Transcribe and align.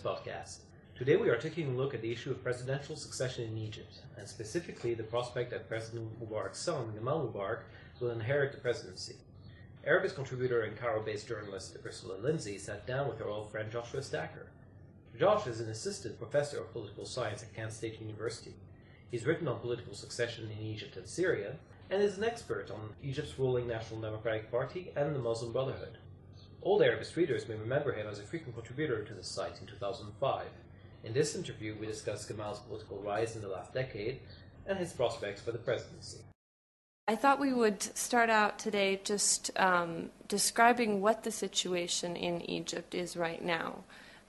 podcast. 0.00 0.60
Today 0.96 1.16
we 1.16 1.28
are 1.28 1.36
taking 1.36 1.68
a 1.68 1.76
look 1.76 1.94
at 1.94 2.00
the 2.00 2.10
issue 2.10 2.30
of 2.30 2.42
presidential 2.42 2.96
succession 2.96 3.44
in 3.44 3.58
Egypt, 3.58 4.00
and 4.16 4.26
specifically 4.26 4.94
the 4.94 5.02
prospect 5.02 5.50
that 5.50 5.68
President 5.68 6.08
Mubarak's 6.20 6.58
son, 6.58 6.92
Gamal 6.98 7.30
Mubarak, 7.30 7.60
will 8.00 8.10
inherit 8.10 8.52
the 8.52 8.58
presidency. 8.58 9.16
Arabist 9.84 10.14
contributor 10.14 10.62
and 10.62 10.76
Cairo-based 10.76 11.28
journalist 11.28 11.76
Ursula 11.84 12.16
Lindsey 12.18 12.58
sat 12.58 12.86
down 12.86 13.08
with 13.08 13.18
her 13.18 13.28
old 13.28 13.50
friend 13.50 13.70
Joshua 13.70 14.00
Stacher. 14.00 14.46
Josh 15.18 15.46
is 15.46 15.60
an 15.60 15.68
assistant 15.68 16.18
professor 16.18 16.60
of 16.60 16.72
political 16.72 17.04
science 17.04 17.42
at 17.42 17.54
Kent 17.54 17.72
State 17.72 18.00
University. 18.00 18.54
He's 19.10 19.26
written 19.26 19.48
on 19.48 19.60
political 19.60 19.94
succession 19.94 20.50
in 20.50 20.64
Egypt 20.64 20.96
and 20.96 21.06
Syria, 21.06 21.56
and 21.90 22.02
is 22.02 22.16
an 22.16 22.24
expert 22.24 22.70
on 22.70 22.94
Egypt's 23.02 23.38
ruling 23.38 23.66
National 23.66 24.00
Democratic 24.00 24.50
Party 24.50 24.92
and 24.96 25.14
the 25.14 25.18
Muslim 25.18 25.52
Brotherhood. 25.52 25.98
Old 26.62 26.82
Arabist 26.82 27.16
readers 27.16 27.48
may 27.48 27.54
remember 27.54 27.92
him 27.92 28.06
as 28.06 28.18
a 28.18 28.22
frequent 28.22 28.54
contributor 28.54 29.02
to 29.02 29.14
the 29.14 29.24
site 29.24 29.58
in 29.60 29.66
2005. 29.66 30.46
In 31.04 31.14
this 31.14 31.34
interview, 31.34 31.74
we 31.80 31.86
discuss 31.86 32.26
Gamal's 32.26 32.58
political 32.58 32.98
rise 32.98 33.34
in 33.34 33.40
the 33.40 33.48
last 33.48 33.72
decade 33.72 34.20
and 34.66 34.78
his 34.78 34.92
prospects 34.92 35.40
for 35.40 35.52
the 35.52 35.58
presidency. 35.58 36.18
I 37.08 37.16
thought 37.16 37.40
we 37.40 37.54
would 37.54 37.82
start 37.96 38.28
out 38.28 38.58
today 38.58 39.00
just 39.02 39.50
um, 39.58 40.10
describing 40.28 41.00
what 41.00 41.24
the 41.24 41.32
situation 41.32 42.14
in 42.14 42.42
Egypt 42.42 42.94
is 42.94 43.16
right 43.16 43.42
now. 43.42 43.82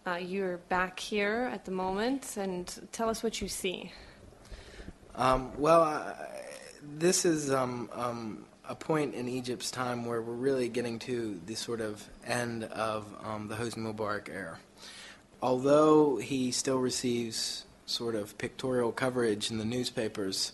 Uh, 0.08 0.16
you're 0.16 0.58
back 0.58 1.00
here 1.00 1.50
at 1.53 1.66
the 1.66 1.72
moment, 1.72 2.38
and 2.38 2.89
tell 2.91 3.08
us 3.08 3.22
what 3.22 3.39
you 3.39 3.48
see. 3.48 3.91
Um, 5.14 5.52
well, 5.58 5.83
uh, 5.83 6.14
this 6.81 7.23
is 7.23 7.52
um, 7.52 7.89
um 7.94 8.45
a 8.72 8.75
point 8.75 9.14
in 9.14 9.27
Egypt's 9.27 9.69
time 9.69 10.05
where 10.05 10.22
we're 10.22 10.31
really 10.31 10.69
getting 10.69 10.97
to 10.97 11.41
the 11.45 11.55
sort 11.55 11.81
of 11.81 12.08
end 12.25 12.64
of 12.64 13.05
um, 13.22 13.50
the 13.50 13.55
Hosni 13.55 13.94
Mubarak 13.94 14.30
era. 14.33 14.59
Although 15.41 16.16
he 16.16 16.52
still 16.52 16.77
receives 16.77 17.66
sort 17.86 18.16
of 18.16 18.38
pictorial 18.38 18.94
coverage 18.94 19.52
in 19.52 19.58
the 19.58 19.66
newspapers, 19.66 20.53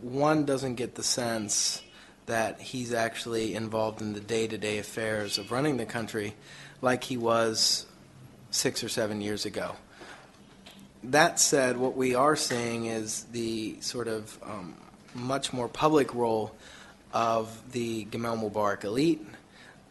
one 0.00 0.44
doesn't 0.44 0.76
get 0.76 0.94
the 0.94 1.02
sense 1.02 1.82
that 2.26 2.60
he's 2.60 2.92
actually 2.92 3.56
involved 3.56 4.00
in 4.00 4.12
the 4.12 4.20
day 4.20 4.46
to 4.46 4.56
day 4.56 4.78
affairs 4.78 5.36
of 5.36 5.50
running 5.50 5.78
the 5.78 5.86
country 5.86 6.34
like 6.80 7.02
he 7.02 7.16
was 7.16 7.86
six 8.52 8.84
or 8.84 8.88
seven 8.88 9.20
years 9.20 9.44
ago. 9.44 9.74
That 11.02 11.40
said, 11.40 11.76
what 11.76 11.96
we 11.96 12.14
are 12.14 12.36
seeing 12.36 12.86
is 12.86 13.24
the 13.32 13.80
sort 13.80 14.06
of 14.06 14.38
um, 14.44 14.76
much 15.12 15.52
more 15.52 15.66
public 15.66 16.14
role 16.14 16.54
of 17.12 17.72
the 17.72 18.04
Gamal 18.06 18.38
Mubarak 18.38 18.84
elite, 18.84 19.24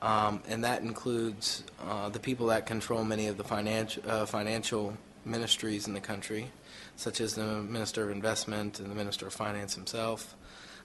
um, 0.02 0.42
and 0.48 0.64
that 0.64 0.82
includes 0.82 1.64
uh, 1.84 2.10
the 2.10 2.20
people 2.20 2.48
that 2.48 2.66
control 2.66 3.04
many 3.04 3.28
of 3.28 3.38
the 3.38 3.44
financial 3.44 4.04
uh, 4.08 4.26
financial 4.26 4.96
ministries 5.26 5.88
in 5.88 5.94
the 5.94 6.00
country, 6.00 6.52
such 6.96 7.20
as 7.20 7.36
the 7.36 7.44
Minister 7.44 8.04
of 8.04 8.12
Investment 8.12 8.80
and 8.80 8.90
the 8.90 8.96
Minister 8.96 9.28
of 9.28 9.34
Finance 9.34 9.76
himself. 9.76 10.36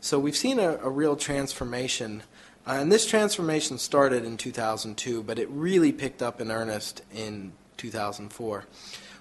So 0.01 0.19
we've 0.19 0.37
seen 0.37 0.59
a, 0.59 0.79
a 0.79 0.91
real 0.91 1.15
transformation, 1.15 2.23
uh, 2.67 2.79
and 2.81 2.91
this 2.91 3.07
transformation 3.07 3.79
started 3.79 4.25
in 4.25 4.37
2002, 4.37 5.23
but 5.23 5.39
it 5.39 5.49
really 5.51 5.93
picked 5.93 6.23
up 6.23 6.41
in 6.41 6.51
earnest 6.51 7.03
in 7.15 7.53
2004, 7.77 8.65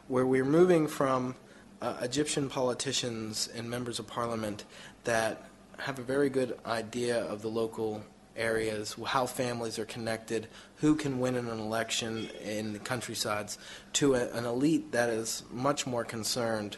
where 0.07 0.25
we're 0.25 0.45
moving 0.45 0.87
from 0.87 1.35
uh, 1.81 1.97
Egyptian 2.01 2.49
politicians 2.49 3.49
and 3.55 3.69
members 3.69 3.99
of 3.99 4.07
parliament 4.07 4.65
that 5.03 5.45
have 5.81 5.97
a 5.97 6.03
very 6.03 6.29
good 6.29 6.57
idea 6.65 7.23
of 7.23 7.41
the 7.41 7.47
local 7.47 8.03
areas, 8.35 8.95
how 9.05 9.25
families 9.25 9.79
are 9.79 9.85
connected, 9.85 10.47
who 10.77 10.95
can 10.95 11.19
win 11.19 11.35
in 11.35 11.47
an 11.47 11.59
election 11.59 12.29
in 12.43 12.73
the 12.73 12.79
countrysides, 12.79 13.57
to 13.93 14.13
a, 14.13 14.29
an 14.29 14.45
elite 14.45 14.91
that 14.91 15.09
is 15.09 15.43
much 15.51 15.87
more 15.87 16.05
concerned 16.05 16.77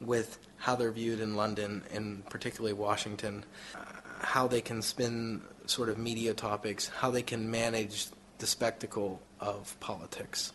with 0.00 0.38
how 0.56 0.76
they're 0.76 0.92
viewed 0.92 1.20
in 1.20 1.34
London 1.34 1.82
and 1.92 2.24
particularly 2.30 2.72
Washington, 2.72 3.44
how 4.20 4.46
they 4.46 4.60
can 4.60 4.80
spin 4.80 5.42
sort 5.66 5.88
of 5.88 5.98
media 5.98 6.32
topics, 6.32 6.88
how 6.88 7.10
they 7.10 7.22
can 7.22 7.50
manage 7.50 8.06
the 8.38 8.46
spectacle 8.46 9.20
of 9.40 9.78
politics. 9.80 10.52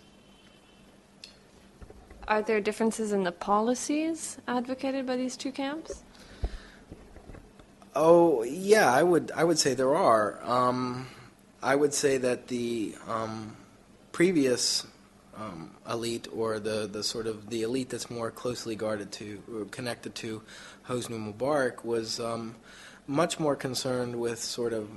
Are 2.28 2.42
there 2.42 2.62
differences 2.62 3.12
in 3.12 3.24
the 3.24 3.32
policies 3.32 4.38
advocated 4.48 5.06
by 5.06 5.18
these 5.18 5.36
two 5.36 5.52
camps? 5.52 6.04
Oh 7.96 8.44
yeah, 8.44 8.92
I 8.92 9.04
would 9.04 9.32
I 9.36 9.44
would 9.44 9.60
say 9.60 9.74
there 9.74 9.96
are. 9.96 10.40
Um, 10.44 11.08
I 11.62 11.76
would 11.76 11.94
say 11.94 12.18
that 12.18 12.48
the 12.48 12.96
um, 13.08 13.58
previous 14.12 14.86
um, 15.36 15.72
elite, 15.90 16.28
or 16.34 16.60
the, 16.60 16.88
the 16.92 17.04
sort 17.04 17.26
of 17.28 17.50
the 17.50 17.64
elite 17.64 17.90
that's 17.90 18.10
more 18.10 18.32
closely 18.32 18.76
guarded 18.76 19.12
to 19.14 19.68
connected 19.72 20.16
to 20.16 20.42
Hosni 20.88 21.18
Mubarak, 21.18 21.84
was 21.84 22.20
um, 22.20 22.56
much 23.08 23.40
more 23.40 23.56
concerned 23.56 24.20
with 24.20 24.40
sort 24.40 24.74
of 24.74 24.90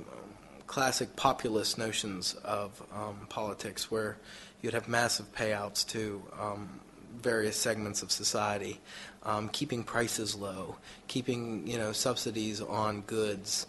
classic 0.67 1.15
populist 1.15 1.77
notions 1.77 2.35
of 2.43 2.81
um, 2.93 3.25
politics, 3.29 3.89
where 3.89 4.17
you'd 4.61 4.73
have 4.73 4.87
massive 4.87 5.33
payouts 5.33 5.87
to 5.87 6.21
um, 6.39 6.79
various 7.21 7.57
segments 7.57 8.01
of 8.01 8.11
society, 8.11 8.79
um, 9.23 9.49
keeping 9.49 9.83
prices 9.83 10.35
low, 10.35 10.77
keeping 11.07 11.67
you 11.67 11.77
know 11.77 11.91
subsidies 11.91 12.61
on 12.61 13.01
goods, 13.01 13.67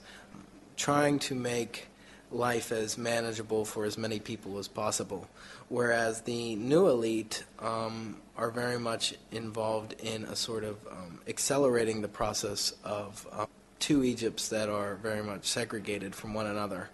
trying 0.77 1.19
to 1.21 1.35
make 1.35 1.89
life 2.31 2.73
as 2.73 2.99
manageable 2.99 3.65
for 3.65 3.85
as 3.85 3.97
many 3.97 4.19
people 4.19 4.59
as 4.59 4.69
possible. 4.69 5.29
Whereas 5.69 6.23
the 6.23 6.57
new 6.57 6.89
elite 6.89 7.45
um, 7.61 8.17
are 8.37 8.51
very 8.51 8.79
much 8.79 9.15
involved 9.31 9.95
in 10.01 10.25
a 10.25 10.37
sort 10.37 10.65
of 10.65 10.77
um, 10.91 11.21
accelerating 11.29 12.03
the 12.03 12.09
process 12.09 12.75
of 12.83 13.27
um, 13.33 13.47
two 13.79 14.03
Egypts 14.03 14.49
that 14.49 14.69
are 14.69 14.97
very 14.97 15.23
much 15.23 15.45
segregated 15.45 16.15
from 16.15 16.35
one 16.35 16.47
another. 16.47 16.91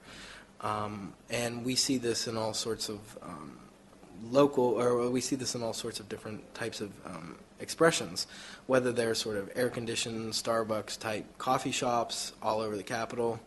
Um, 0.60 1.14
and 1.30 1.64
we 1.64 1.74
see 1.74 1.96
this 1.96 2.26
in 2.26 2.36
all 2.36 2.52
sorts 2.52 2.88
of 2.88 2.98
um, 3.22 3.59
local, 4.22 4.64
or 4.64 5.08
we 5.10 5.20
see 5.20 5.36
this 5.36 5.54
in 5.54 5.62
all 5.62 5.72
sorts 5.72 6.00
of 6.00 6.08
different 6.08 6.54
types 6.54 6.80
of 6.80 6.90
um, 7.06 7.36
expressions, 7.60 8.26
whether 8.66 8.92
they're 8.92 9.14
sort 9.14 9.36
of 9.36 9.50
air 9.54 9.70
conditioned 9.70 10.32
Starbucks 10.32 10.98
type 10.98 11.24
coffee 11.38 11.70
shops 11.70 12.32
all 12.42 12.60
over 12.60 12.76
the 12.76 12.82
capital, 12.82 13.40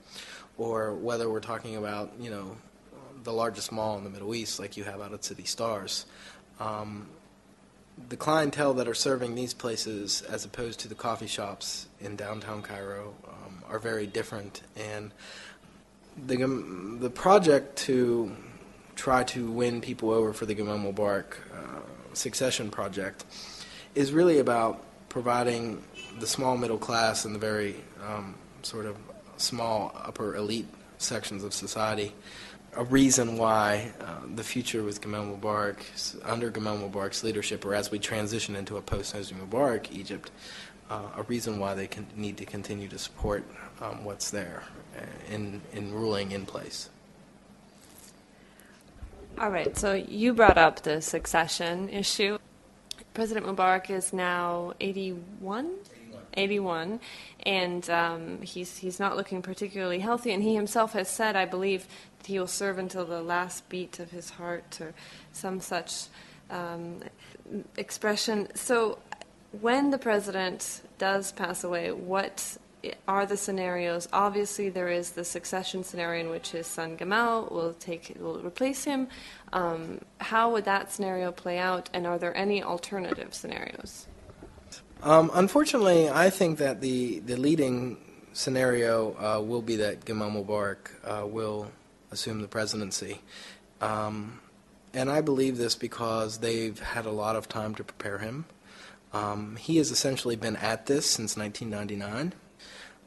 or 0.58 0.94
whether 0.94 1.30
we're 1.30 1.40
talking 1.40 1.76
about, 1.76 2.12
you 2.20 2.30
know, 2.30 2.58
the 3.24 3.34
largest 3.34 3.72
mall 3.72 3.98
in 3.98 4.04
the 4.04 4.10
Middle 4.10 4.36
East 4.36 4.60
like 4.60 4.78
you 4.78 4.84
have 4.84 5.02
out 5.02 5.14
at 5.14 5.24
City 5.24 5.46
Stars. 5.46 6.06
Um, 6.60 7.08
the 8.10 8.18
clientele 8.18 8.74
that 8.76 8.88
are 8.88 8.94
serving 8.96 9.36
these 9.36 9.54
places, 9.54 10.24
as 10.24 10.46
opposed 10.46 10.80
to 10.82 10.88
the 10.88 10.96
coffee 10.96 11.28
shops 11.28 11.88
in 12.02 12.16
downtown 12.16 12.62
Cairo, 12.62 13.14
um, 13.28 13.64
are 13.70 13.80
very 13.80 14.08
different. 14.08 14.62
And 14.76 15.12
the, 16.26 16.38
the 17.00 17.10
project 17.10 17.78
to 17.80 18.36
try 18.96 19.24
to 19.24 19.50
win 19.52 19.82
people 19.82 20.12
over 20.12 20.34
for 20.34 20.46
the 20.46 20.56
Gamal 20.56 20.94
Mubarak 20.94 21.36
uh, 21.54 21.82
succession 22.14 22.70
project 22.70 23.26
is 23.96 24.12
really 24.12 24.40
about 24.40 24.84
providing 25.10 25.84
the 26.20 26.28
small 26.28 26.58
middle 26.58 26.78
class 26.78 27.26
and 27.26 27.34
the 27.36 27.40
very 27.40 27.76
um, 28.08 28.36
sort 28.62 28.86
of 28.86 28.98
small 29.38 29.92
upper 30.04 30.36
elite 30.36 30.68
sections 30.98 31.44
of 31.44 31.54
society 31.54 32.14
a 32.76 32.84
reason 32.86 33.38
why 33.38 33.92
uh, 34.02 34.22
the 34.36 34.44
future 34.44 34.84
with 34.84 35.02
Gamal 35.02 35.40
Mubarak, 35.40 35.78
under 36.24 36.52
Gamal 36.52 36.90
Mubarak's 36.90 37.24
leadership, 37.24 37.66
or 37.66 37.76
as 37.76 37.92
we 37.92 38.00
transition 38.00 38.56
into 38.56 38.78
a 38.78 38.82
post-Hosni 38.82 39.38
Mubarak 39.38 39.92
Egypt, 39.92 40.32
uh, 40.90 41.02
a 41.18 41.24
reason 41.24 41.60
why 41.60 41.74
they 41.74 41.88
can, 41.88 42.08
need 42.16 42.38
to 42.38 42.46
continue 42.46 42.88
to 42.88 42.98
support 42.98 43.44
um, 43.82 44.04
what's 44.04 44.32
there 44.32 44.64
uh, 44.98 45.34
in, 45.34 45.62
in 45.74 45.94
ruling 45.94 46.32
in 46.32 46.46
place. 46.46 46.90
All 49.40 49.50
right, 49.50 49.76
so 49.76 49.94
you 49.94 50.34
brought 50.34 50.60
up 50.60 50.84
the 50.84 51.02
succession 51.02 51.90
issue. 51.90 52.38
President 53.16 53.48
Mubarak 53.48 53.90
is 53.90 54.14
now 54.14 54.74
81? 54.80 55.72
81, 56.36 57.00
and 57.46 57.90
um, 57.90 58.42
he's 58.42 58.78
he's 58.78 59.00
not 59.00 59.18
looking 59.18 59.42
particularly 59.42 60.00
healthy. 60.00 60.32
And 60.32 60.44
he 60.44 60.56
himself 60.56 60.94
has 60.94 61.10
said, 61.10 61.36
I 61.36 61.46
believe, 61.46 61.88
that 62.20 62.28
he 62.28 62.38
will 62.38 62.48
serve 62.48 62.78
until 62.78 63.06
the 63.06 63.22
last 63.22 63.68
beat 63.70 64.00
of 64.00 64.12
his 64.12 64.32
heart, 64.32 64.80
or 64.80 64.94
some 65.32 65.60
such 65.60 66.06
um, 66.50 67.02
expression. 67.76 68.48
So, 68.56 69.00
when 69.62 69.90
the 69.90 69.98
president 69.98 70.82
does 70.98 71.32
pass 71.32 71.64
away, 71.64 71.92
what 71.92 72.58
are 73.08 73.26
the 73.26 73.38
scenarios. 73.38 74.08
Obviously, 74.12 74.70
there 74.70 74.90
is 74.90 75.12
the 75.12 75.24
succession 75.24 75.84
scenario 75.84 76.26
in 76.26 76.30
which 76.30 76.52
his 76.52 76.68
son 76.68 76.98
Gamal 76.98 77.52
will 77.52 77.74
take 77.74 78.16
will 78.20 78.40
replace 78.40 78.84
him. 78.84 79.08
Um, 79.52 80.02
how 80.20 80.52
would 80.52 80.66
that 80.66 80.92
scenario 80.92 81.32
play 81.32 81.58
out, 81.58 81.90
and 81.94 82.06
are 82.06 82.18
there 82.18 82.36
any 82.36 82.64
alternative 82.64 83.34
scenarios? 83.34 84.08
Um, 85.02 85.32
unfortunately, 85.34 86.10
I 86.10 86.30
think 86.30 86.60
that 86.60 86.82
the 86.82 87.20
the 87.20 87.36
leading 87.36 87.98
scenario 88.34 89.16
uh, 89.20 89.42
will 89.42 89.62
be 89.62 89.76
that 89.78 90.06
Gamal 90.06 90.46
Mubarak 90.46 90.90
uh, 91.04 91.26
will 91.26 91.72
assume 92.12 92.42
the 92.42 92.48
presidency. 92.48 93.22
Um, 93.82 94.40
and 94.94 95.10
I 95.10 95.22
believe 95.22 95.58
this 95.58 95.76
because 95.76 96.40
they've 96.40 96.80
had 96.80 97.06
a 97.06 97.12
lot 97.12 97.36
of 97.36 97.48
time 97.50 97.76
to 97.76 97.84
prepare 97.84 98.20
him. 98.20 98.46
Um, 99.12 99.56
he 99.58 99.78
has 99.78 99.92
essentially 99.92 100.36
been 100.36 100.56
at 100.56 100.86
this 100.86 101.06
since 101.06 101.36
1999. 101.38 102.34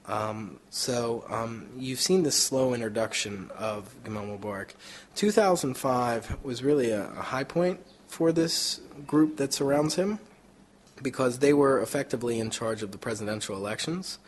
Um, 0.09 0.61
so 0.71 1.25
um, 1.29 1.69
you've 1.77 2.01
seen 2.01 2.23
the 2.23 2.31
slow 2.31 2.75
introduction 2.75 3.51
of 3.59 3.95
Gamal 4.05 4.39
Mubarak. 4.39 4.71
2005 5.17 6.45
was 6.45 6.63
really 6.63 6.91
a, 6.91 7.09
a 7.11 7.23
high 7.23 7.45
point 7.45 7.81
for 8.07 8.31
this 8.33 8.81
group 9.07 9.37
that 9.39 9.53
surrounds 9.53 9.97
him 9.97 10.21
because 11.03 11.41
they 11.41 11.53
were 11.53 11.81
effectively 11.83 12.39
in 12.39 12.51
charge 12.51 12.83
of 12.83 12.93
the 12.93 12.99
presidential 12.99 13.57
elections 13.57 14.19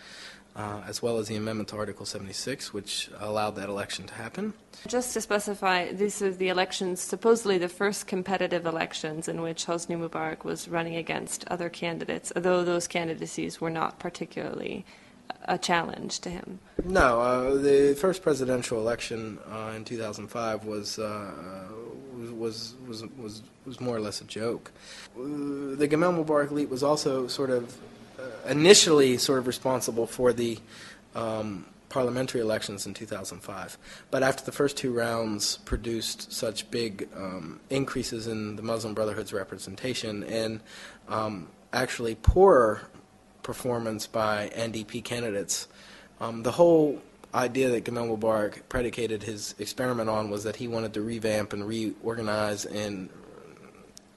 uh, 0.58 0.82
as 0.88 1.00
well 1.00 1.18
as 1.18 1.28
the 1.28 1.36
amendment 1.36 1.68
to 1.68 1.76
Article 1.76 2.04
76, 2.04 2.74
which 2.74 3.08
allowed 3.20 3.52
that 3.52 3.68
election 3.68 4.06
to 4.06 4.14
happen. 4.14 4.52
Just 4.88 5.14
to 5.14 5.20
specify, 5.20 5.92
these 5.92 6.20
are 6.20 6.32
the 6.32 6.48
elections, 6.48 7.00
supposedly 7.00 7.58
the 7.58 7.68
first 7.68 8.08
competitive 8.08 8.66
elections 8.66 9.28
in 9.28 9.40
which 9.40 9.66
Hosni 9.66 9.96
Mubarak 9.96 10.42
was 10.42 10.68
running 10.68 10.96
against 10.96 11.46
other 11.46 11.68
candidates, 11.68 12.32
although 12.34 12.64
those 12.64 12.88
candidacies 12.88 13.60
were 13.60 13.70
not 13.70 14.00
particularly 14.00 14.84
a 15.44 15.58
challenge 15.58 16.20
to 16.20 16.30
him. 16.30 16.58
No, 16.84 17.20
uh, 17.20 17.54
the 17.56 17.96
first 17.98 18.22
presidential 18.22 18.78
election 18.78 19.38
uh, 19.50 19.72
in 19.74 19.84
2005 19.84 20.64
was, 20.64 20.98
uh, 20.98 21.30
was, 22.36 22.74
was, 22.86 23.04
was, 23.16 23.42
was 23.64 23.80
more 23.80 23.96
or 23.96 24.00
less 24.00 24.20
a 24.20 24.24
joke. 24.24 24.70
The 25.16 25.88
Gamal 25.88 26.24
Mubarak 26.24 26.50
elite 26.50 26.68
was 26.68 26.82
also 26.82 27.26
sort 27.26 27.50
of 27.50 27.76
uh, 28.18 28.22
initially 28.48 29.16
sort 29.18 29.38
of 29.38 29.46
responsible 29.46 30.06
for 30.06 30.32
the 30.32 30.58
um, 31.14 31.64
parliamentary 31.88 32.40
elections 32.40 32.86
in 32.86 32.94
2005. 32.94 33.78
But 34.10 34.22
after 34.22 34.44
the 34.44 34.52
first 34.52 34.76
two 34.76 34.92
rounds 34.92 35.58
produced 35.58 36.32
such 36.32 36.70
big 36.70 37.08
um, 37.16 37.60
increases 37.70 38.26
in 38.26 38.56
the 38.56 38.62
Muslim 38.62 38.94
Brotherhood's 38.94 39.32
representation 39.32 40.24
and 40.24 40.60
um, 41.08 41.48
actually 41.72 42.14
poorer 42.16 42.82
performance 43.48 44.06
by 44.06 44.50
NDP 44.54 45.02
candidates, 45.02 45.68
um, 46.20 46.42
the 46.42 46.52
whole 46.52 47.00
idea 47.32 47.70
that 47.70 47.82
Gamal 47.82 48.14
Mubarak 48.14 48.60
predicated 48.68 49.22
his 49.22 49.54
experiment 49.58 50.10
on 50.10 50.28
was 50.28 50.44
that 50.44 50.56
he 50.56 50.68
wanted 50.68 50.92
to 50.92 51.00
revamp 51.00 51.54
and 51.54 51.66
reorganize 51.66 52.66
and 52.66 53.08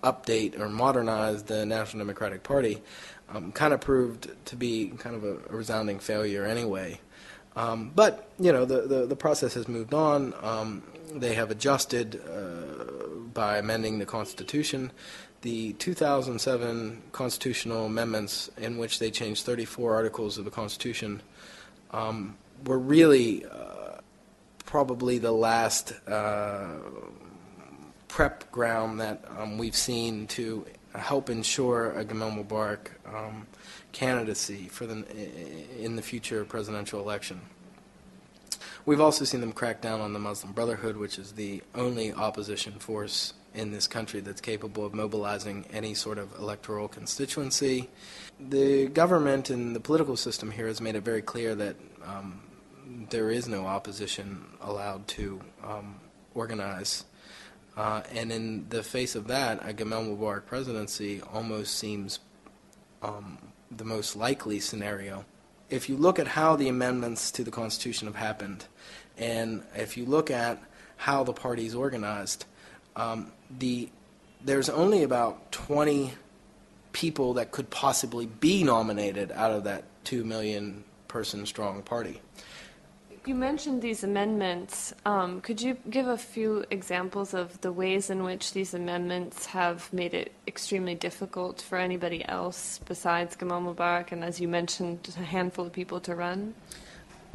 update 0.03 0.59
or 0.59 0.67
modernize 0.67 1.43
the 1.43 1.65
National 1.65 2.03
Democratic 2.03 2.43
Party 2.43 2.81
um, 3.29 3.53
kind 3.53 3.73
of 3.73 3.79
proved 3.79 4.29
to 4.47 4.57
be 4.57 4.89
kind 4.97 5.15
of 5.15 5.23
a, 5.23 5.37
a 5.49 5.55
resounding 5.55 5.99
failure 5.99 6.43
anyway. 6.43 6.99
Um, 7.55 7.89
but 7.95 8.29
you 8.37 8.51
know 8.51 8.65
the, 8.65 8.81
the, 8.81 9.05
the 9.05 9.15
process 9.15 9.53
has 9.53 9.69
moved 9.69 9.93
on. 9.93 10.33
Um, 10.41 10.83
they 11.15 11.35
have 11.35 11.51
adjusted 11.51 12.21
uh, 12.29 13.05
by 13.33 13.59
amending 13.59 13.99
the 13.99 14.05
Constitution. 14.05 14.91
The 15.41 15.73
2007 15.73 17.01
constitutional 17.11 17.87
amendments, 17.87 18.51
in 18.57 18.77
which 18.77 18.99
they 18.99 19.09
changed 19.09 19.43
34 19.43 19.95
articles 19.95 20.37
of 20.37 20.45
the 20.45 20.51
Constitution, 20.51 21.21
um, 21.91 22.37
were 22.65 22.77
really 22.77 23.45
uh, 23.45 24.01
probably 24.65 25.17
the 25.17 25.31
last 25.31 25.93
uh, 26.07 26.67
prep 28.07 28.51
ground 28.51 28.99
that 28.99 29.25
um, 29.37 29.57
we've 29.57 29.75
seen 29.75 30.27
to 30.27 30.65
help 30.93 31.29
ensure 31.29 31.91
a 31.97 32.05
Gamal 32.05 32.45
Mubarak 32.45 32.87
um, 33.11 33.47
candidacy 33.93 34.67
for 34.67 34.85
the 34.85 35.03
in 35.83 35.95
the 35.95 36.01
future 36.01 36.45
presidential 36.45 36.99
election. 36.99 37.41
We've 38.85 39.01
also 39.01 39.25
seen 39.25 39.41
them 39.41 39.53
crack 39.53 39.81
down 39.81 40.01
on 40.01 40.13
the 40.13 40.19
Muslim 40.19 40.53
Brotherhood, 40.53 40.97
which 40.97 41.17
is 41.17 41.33
the 41.33 41.61
only 41.75 42.13
opposition 42.13 42.73
force 42.73 43.33
in 43.53 43.71
this 43.71 43.87
country 43.87 44.19
that's 44.21 44.41
capable 44.41 44.85
of 44.85 44.93
mobilizing 44.93 45.65
any 45.73 45.93
sort 45.93 46.17
of 46.17 46.33
electoral 46.39 46.87
constituency. 46.87 47.89
The 48.39 48.87
government 48.87 49.49
and 49.49 49.75
the 49.75 49.79
political 49.79 50.15
system 50.15 50.51
here 50.51 50.67
has 50.67 50.79
made 50.81 50.95
it 50.95 51.01
very 51.01 51.21
clear 51.21 51.53
that 51.55 51.75
um, 52.05 52.41
there 53.09 53.29
is 53.29 53.47
no 53.47 53.65
opposition 53.65 54.45
allowed 54.61 55.07
to 55.09 55.41
um, 55.63 55.95
organize 56.33 57.05
uh, 57.77 58.01
and 58.13 58.31
in 58.31 58.67
the 58.69 58.83
face 58.83 59.15
of 59.15 59.27
that, 59.27 59.59
a 59.67 59.73
Gamal 59.73 60.17
Mubarak 60.17 60.45
presidency 60.45 61.21
almost 61.33 61.77
seems 61.77 62.19
um, 63.01 63.37
the 63.69 63.85
most 63.85 64.15
likely 64.15 64.59
scenario. 64.59 65.25
If 65.69 65.87
you 65.87 65.95
look 65.95 66.19
at 66.19 66.27
how 66.27 66.57
the 66.57 66.67
amendments 66.67 67.31
to 67.31 67.43
the 67.43 67.51
Constitution 67.51 68.07
have 68.07 68.15
happened, 68.15 68.65
and 69.17 69.63
if 69.73 69.95
you 69.95 70.05
look 70.05 70.29
at 70.29 70.61
how 70.97 71.23
the 71.23 71.33
party 71.33 71.65
is 71.65 71.73
organized, 71.73 72.45
um, 72.97 73.31
the, 73.59 73.89
there's 74.43 74.69
only 74.69 75.03
about 75.03 75.51
20 75.51 76.13
people 76.93 77.33
that 77.35 77.51
could 77.51 77.69
possibly 77.69 78.25
be 78.25 78.63
nominated 78.63 79.31
out 79.31 79.51
of 79.51 79.63
that 79.63 79.83
2 80.03 80.23
million 80.23 80.83
person 81.07 81.45
strong 81.45 81.81
party. 81.81 82.21
You 83.23 83.35
mentioned 83.35 83.83
these 83.83 84.03
amendments. 84.03 84.95
Um, 85.05 85.41
could 85.41 85.61
you 85.61 85.77
give 85.91 86.07
a 86.07 86.17
few 86.17 86.65
examples 86.71 87.35
of 87.35 87.61
the 87.61 87.71
ways 87.71 88.09
in 88.09 88.23
which 88.23 88.53
these 88.53 88.73
amendments 88.73 89.45
have 89.45 89.93
made 89.93 90.15
it 90.15 90.31
extremely 90.47 90.95
difficult 90.95 91.61
for 91.61 91.77
anybody 91.77 92.27
else 92.27 92.79
besides 92.85 93.35
Gamal 93.35 93.75
Mubarak 93.75 94.11
and, 94.11 94.23
as 94.23 94.41
you 94.41 94.47
mentioned, 94.47 95.07
a 95.19 95.23
handful 95.23 95.67
of 95.67 95.71
people 95.71 95.99
to 95.99 96.15
run? 96.15 96.55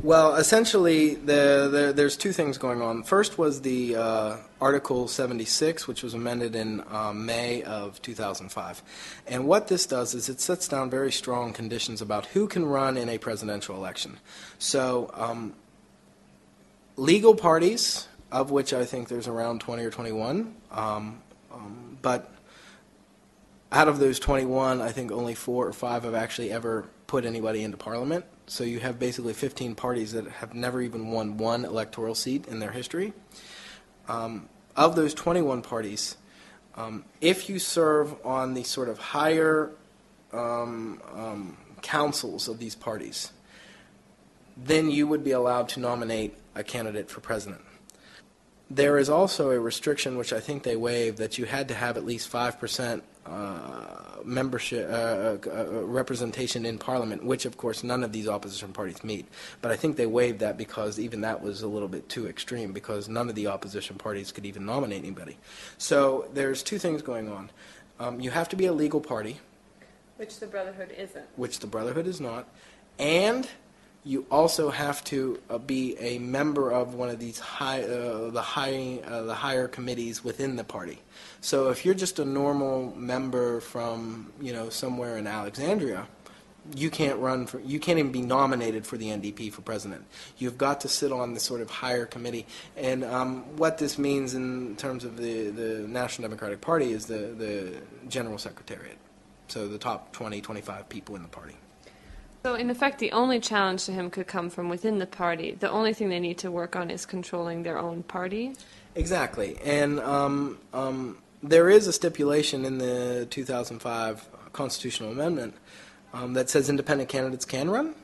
Well, 0.02 0.36
essentially, 0.36 1.14
the, 1.14 1.68
the, 1.72 1.92
there's 1.96 2.18
two 2.18 2.32
things 2.32 2.58
going 2.58 2.82
on. 2.82 3.02
First 3.02 3.38
was 3.38 3.62
the 3.62 3.96
uh, 3.96 4.36
Article 4.60 5.08
76, 5.08 5.88
which 5.88 6.02
was 6.02 6.12
amended 6.12 6.54
in 6.54 6.84
uh, 6.90 7.14
May 7.14 7.62
of 7.62 8.02
2005. 8.02 8.82
And 9.26 9.46
what 9.46 9.68
this 9.68 9.86
does 9.86 10.12
is 10.12 10.28
it 10.28 10.38
sets 10.38 10.68
down 10.68 10.90
very 10.90 11.10
strong 11.10 11.54
conditions 11.54 12.02
about 12.02 12.26
who 12.26 12.46
can 12.46 12.66
run 12.66 12.98
in 12.98 13.08
a 13.08 13.16
presidential 13.16 13.74
election. 13.74 14.18
So, 14.58 15.10
um, 15.14 15.54
legal 16.96 17.34
parties, 17.34 18.06
of 18.30 18.50
which 18.50 18.74
I 18.74 18.84
think 18.84 19.08
there's 19.08 19.28
around 19.28 19.62
20 19.62 19.82
or 19.82 19.90
21, 19.90 20.54
um, 20.72 21.22
um, 21.50 21.98
but 22.02 22.30
out 23.72 23.88
of 23.88 23.98
those 23.98 24.18
21, 24.18 24.82
I 24.82 24.92
think 24.92 25.10
only 25.10 25.34
four 25.34 25.66
or 25.66 25.72
five 25.72 26.04
have 26.04 26.14
actually 26.14 26.52
ever 26.52 26.84
put 27.06 27.24
anybody 27.24 27.62
into 27.62 27.78
parliament. 27.78 28.26
So 28.46 28.62
you 28.62 28.78
have 28.80 28.98
basically 28.98 29.32
15 29.32 29.74
parties 29.74 30.12
that 30.12 30.26
have 30.28 30.54
never 30.54 30.80
even 30.80 31.10
won 31.10 31.36
one 31.36 31.64
electoral 31.64 32.14
seat 32.14 32.46
in 32.46 32.60
their 32.60 32.70
history. 32.70 33.12
Um, 34.08 34.48
of 34.76 34.94
those 34.94 35.14
21 35.14 35.62
parties, 35.62 36.16
um, 36.76 37.04
if 37.20 37.48
you 37.48 37.58
serve 37.58 38.14
on 38.24 38.54
the 38.54 38.62
sort 38.62 38.88
of 38.88 38.98
higher 38.98 39.72
um, 40.32 41.02
um, 41.12 41.56
councils 41.82 42.46
of 42.46 42.58
these 42.58 42.74
parties, 42.74 43.32
then 44.56 44.90
you 44.90 45.06
would 45.06 45.24
be 45.24 45.32
allowed 45.32 45.68
to 45.70 45.80
nominate 45.80 46.36
a 46.54 46.62
candidate 46.62 47.10
for 47.10 47.20
president. 47.20 47.62
There 48.70 48.98
is 48.98 49.08
also 49.08 49.50
a 49.50 49.60
restriction, 49.60 50.16
which 50.16 50.32
I 50.32 50.40
think 50.40 50.62
they 50.62 50.76
waived, 50.76 51.18
that 51.18 51.38
you 51.38 51.44
had 51.44 51.68
to 51.68 51.74
have 51.74 51.96
at 51.96 52.04
least 52.04 52.30
5% 52.30 52.98
uh, 52.98 53.00
membership 54.24 54.88
uh, 54.90 54.92
uh, 54.92 55.38
uh, 55.46 55.64
representation 55.84 56.66
in 56.66 56.78
Parliament, 56.78 57.24
which 57.24 57.44
of 57.44 57.56
course 57.56 57.84
none 57.84 58.02
of 58.02 58.12
these 58.12 58.28
opposition 58.28 58.72
parties 58.72 59.02
meet. 59.04 59.26
But 59.62 59.70
I 59.70 59.76
think 59.76 59.96
they 59.96 60.06
waived 60.06 60.40
that 60.40 60.56
because 60.56 60.98
even 60.98 61.20
that 61.22 61.42
was 61.42 61.62
a 61.62 61.68
little 61.68 61.88
bit 61.88 62.08
too 62.08 62.26
extreme 62.26 62.72
because 62.72 63.08
none 63.08 63.28
of 63.28 63.34
the 63.34 63.46
opposition 63.46 63.96
parties 63.96 64.32
could 64.32 64.44
even 64.44 64.66
nominate 64.66 65.02
anybody. 65.02 65.38
So 65.78 66.28
there's 66.34 66.62
two 66.62 66.78
things 66.78 67.02
going 67.02 67.30
on. 67.30 67.50
Um, 67.98 68.20
you 68.20 68.30
have 68.30 68.48
to 68.50 68.56
be 68.56 68.66
a 68.66 68.72
legal 68.72 69.00
party, 69.00 69.38
which 70.16 70.38
the 70.40 70.46
Brotherhood 70.46 70.92
isn't. 70.96 71.26
Which 71.36 71.60
the 71.60 71.66
Brotherhood 71.66 72.06
is 72.06 72.20
not, 72.20 72.48
and 72.98 73.48
you 74.06 74.24
also 74.30 74.70
have 74.70 75.02
to 75.02 75.36
uh, 75.50 75.58
be 75.58 75.98
a 75.98 76.20
member 76.20 76.70
of 76.70 76.94
one 76.94 77.08
of 77.08 77.18
these 77.18 77.40
high, 77.40 77.82
uh, 77.82 78.30
the 78.30 78.40
high, 78.40 79.00
uh, 79.04 79.22
the 79.22 79.34
higher 79.34 79.66
committees 79.66 80.22
within 80.22 80.54
the 80.54 80.62
party. 80.62 81.02
So 81.40 81.70
if 81.70 81.84
you're 81.84 81.94
just 81.94 82.20
a 82.20 82.24
normal 82.24 82.94
member 82.94 83.60
from, 83.60 84.32
you 84.40 84.52
know, 84.52 84.68
somewhere 84.68 85.18
in 85.18 85.26
Alexandria, 85.26 86.06
you 86.72 86.88
can't 86.88 87.18
run 87.18 87.46
for, 87.46 87.58
you 87.60 87.80
can't 87.80 87.98
even 87.98 88.12
be 88.12 88.22
nominated 88.22 88.86
for 88.86 88.96
the 88.96 89.06
NDP 89.06 89.52
for 89.52 89.62
president. 89.62 90.04
You've 90.38 90.56
got 90.56 90.82
to 90.82 90.88
sit 90.88 91.10
on 91.10 91.34
the 91.34 91.40
sort 91.40 91.60
of 91.60 91.68
higher 91.68 92.06
committee. 92.06 92.46
And 92.76 93.02
um, 93.02 93.56
what 93.56 93.78
this 93.78 93.98
means 93.98 94.34
in 94.34 94.76
terms 94.76 95.02
of 95.04 95.16
the, 95.16 95.50
the 95.50 95.88
National 95.88 96.28
Democratic 96.28 96.60
Party 96.60 96.92
is 96.92 97.06
the, 97.06 97.34
the 97.36 97.80
general 98.08 98.38
secretariat. 98.38 98.98
So 99.48 99.66
the 99.66 99.78
top 99.78 100.12
20, 100.12 100.40
25 100.40 100.88
people 100.88 101.16
in 101.16 101.22
the 101.22 101.28
party. 101.28 101.56
So, 102.46 102.54
in 102.54 102.70
effect, 102.70 103.00
the 103.00 103.10
only 103.10 103.40
challenge 103.40 103.86
to 103.86 103.92
him 103.92 104.08
could 104.08 104.28
come 104.28 104.50
from 104.50 104.68
within 104.68 105.00
the 105.00 105.06
party. 105.08 105.56
The 105.58 105.68
only 105.68 105.92
thing 105.92 106.10
they 106.10 106.20
need 106.20 106.38
to 106.38 106.50
work 106.52 106.76
on 106.76 106.92
is 106.92 107.04
controlling 107.04 107.64
their 107.64 107.76
own 107.76 108.04
party. 108.04 108.52
Exactly. 108.94 109.58
And 109.64 109.98
um, 109.98 110.60
um, 110.72 111.18
there 111.42 111.68
is 111.68 111.88
a 111.88 111.92
stipulation 111.92 112.64
in 112.64 112.78
the 112.78 113.26
2005 113.30 114.28
constitutional 114.52 115.10
amendment 115.10 115.54
um, 116.14 116.34
that 116.34 116.48
says 116.48 116.70
independent 116.70 117.08
candidates 117.08 117.44
can 117.44 117.68
run. 117.68 117.96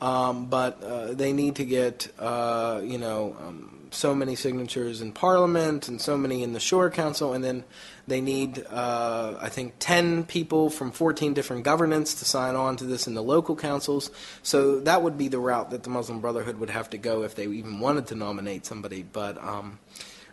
Um, 0.00 0.46
but 0.46 0.82
uh, 0.82 1.12
they 1.12 1.32
need 1.32 1.56
to 1.56 1.64
get, 1.64 2.08
uh, 2.18 2.80
you 2.82 2.98
know, 2.98 3.36
um, 3.40 3.80
so 3.90 4.14
many 4.14 4.34
signatures 4.34 5.00
in 5.00 5.12
Parliament 5.12 5.88
and 5.88 6.00
so 6.00 6.16
many 6.16 6.42
in 6.42 6.52
the 6.52 6.58
Shura 6.58 6.92
Council, 6.92 7.32
and 7.32 7.44
then 7.44 7.64
they 8.06 8.20
need, 8.20 8.64
uh, 8.70 9.36
I 9.40 9.48
think, 9.48 9.74
10 9.78 10.24
people 10.24 10.70
from 10.70 10.90
14 10.90 11.34
different 11.34 11.64
governments 11.64 12.14
to 12.14 12.24
sign 12.24 12.54
on 12.54 12.76
to 12.76 12.84
this 12.84 13.06
in 13.06 13.14
the 13.14 13.22
local 13.22 13.56
councils. 13.56 14.10
So 14.42 14.80
that 14.80 15.02
would 15.02 15.18
be 15.18 15.28
the 15.28 15.38
route 15.38 15.70
that 15.70 15.82
the 15.82 15.90
Muslim 15.90 16.20
Brotherhood 16.20 16.58
would 16.58 16.70
have 16.70 16.90
to 16.90 16.98
go 16.98 17.22
if 17.22 17.34
they 17.34 17.46
even 17.46 17.80
wanted 17.80 18.06
to 18.08 18.14
nominate 18.14 18.64
somebody. 18.64 19.02
But 19.02 19.42
um, 19.42 19.78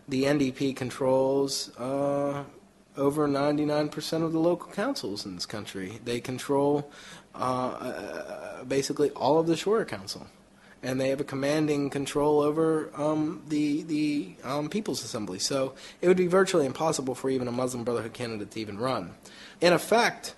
the 0.08 0.24
NDP 0.24 0.76
controls 0.76 1.76
uh, 1.76 2.44
over 2.98 3.28
99% 3.28 4.22
of 4.24 4.32
the 4.32 4.38
local 4.38 4.70
councils 4.72 5.24
in 5.24 5.34
this 5.34 5.46
country. 5.46 6.00
They 6.04 6.20
control 6.20 6.90
uh, 7.34 7.38
uh, 7.38 8.64
basically 8.64 9.10
all 9.10 9.38
of 9.38 9.46
the 9.46 9.54
Shura 9.54 9.86
Council. 9.86 10.26
And 10.82 11.00
they 11.00 11.08
have 11.08 11.20
a 11.20 11.24
commanding 11.24 11.90
control 11.90 12.40
over 12.40 12.90
um, 12.94 13.42
the 13.48 13.82
the 13.82 14.34
um, 14.44 14.68
People's 14.68 15.02
Assembly. 15.02 15.40
So 15.40 15.74
it 16.00 16.06
would 16.06 16.16
be 16.16 16.28
virtually 16.28 16.66
impossible 16.66 17.16
for 17.16 17.30
even 17.30 17.48
a 17.48 17.52
Muslim 17.52 17.82
Brotherhood 17.82 18.12
candidate 18.12 18.52
to 18.52 18.60
even 18.60 18.78
run. 18.78 19.14
In 19.60 19.72
effect, 19.72 20.36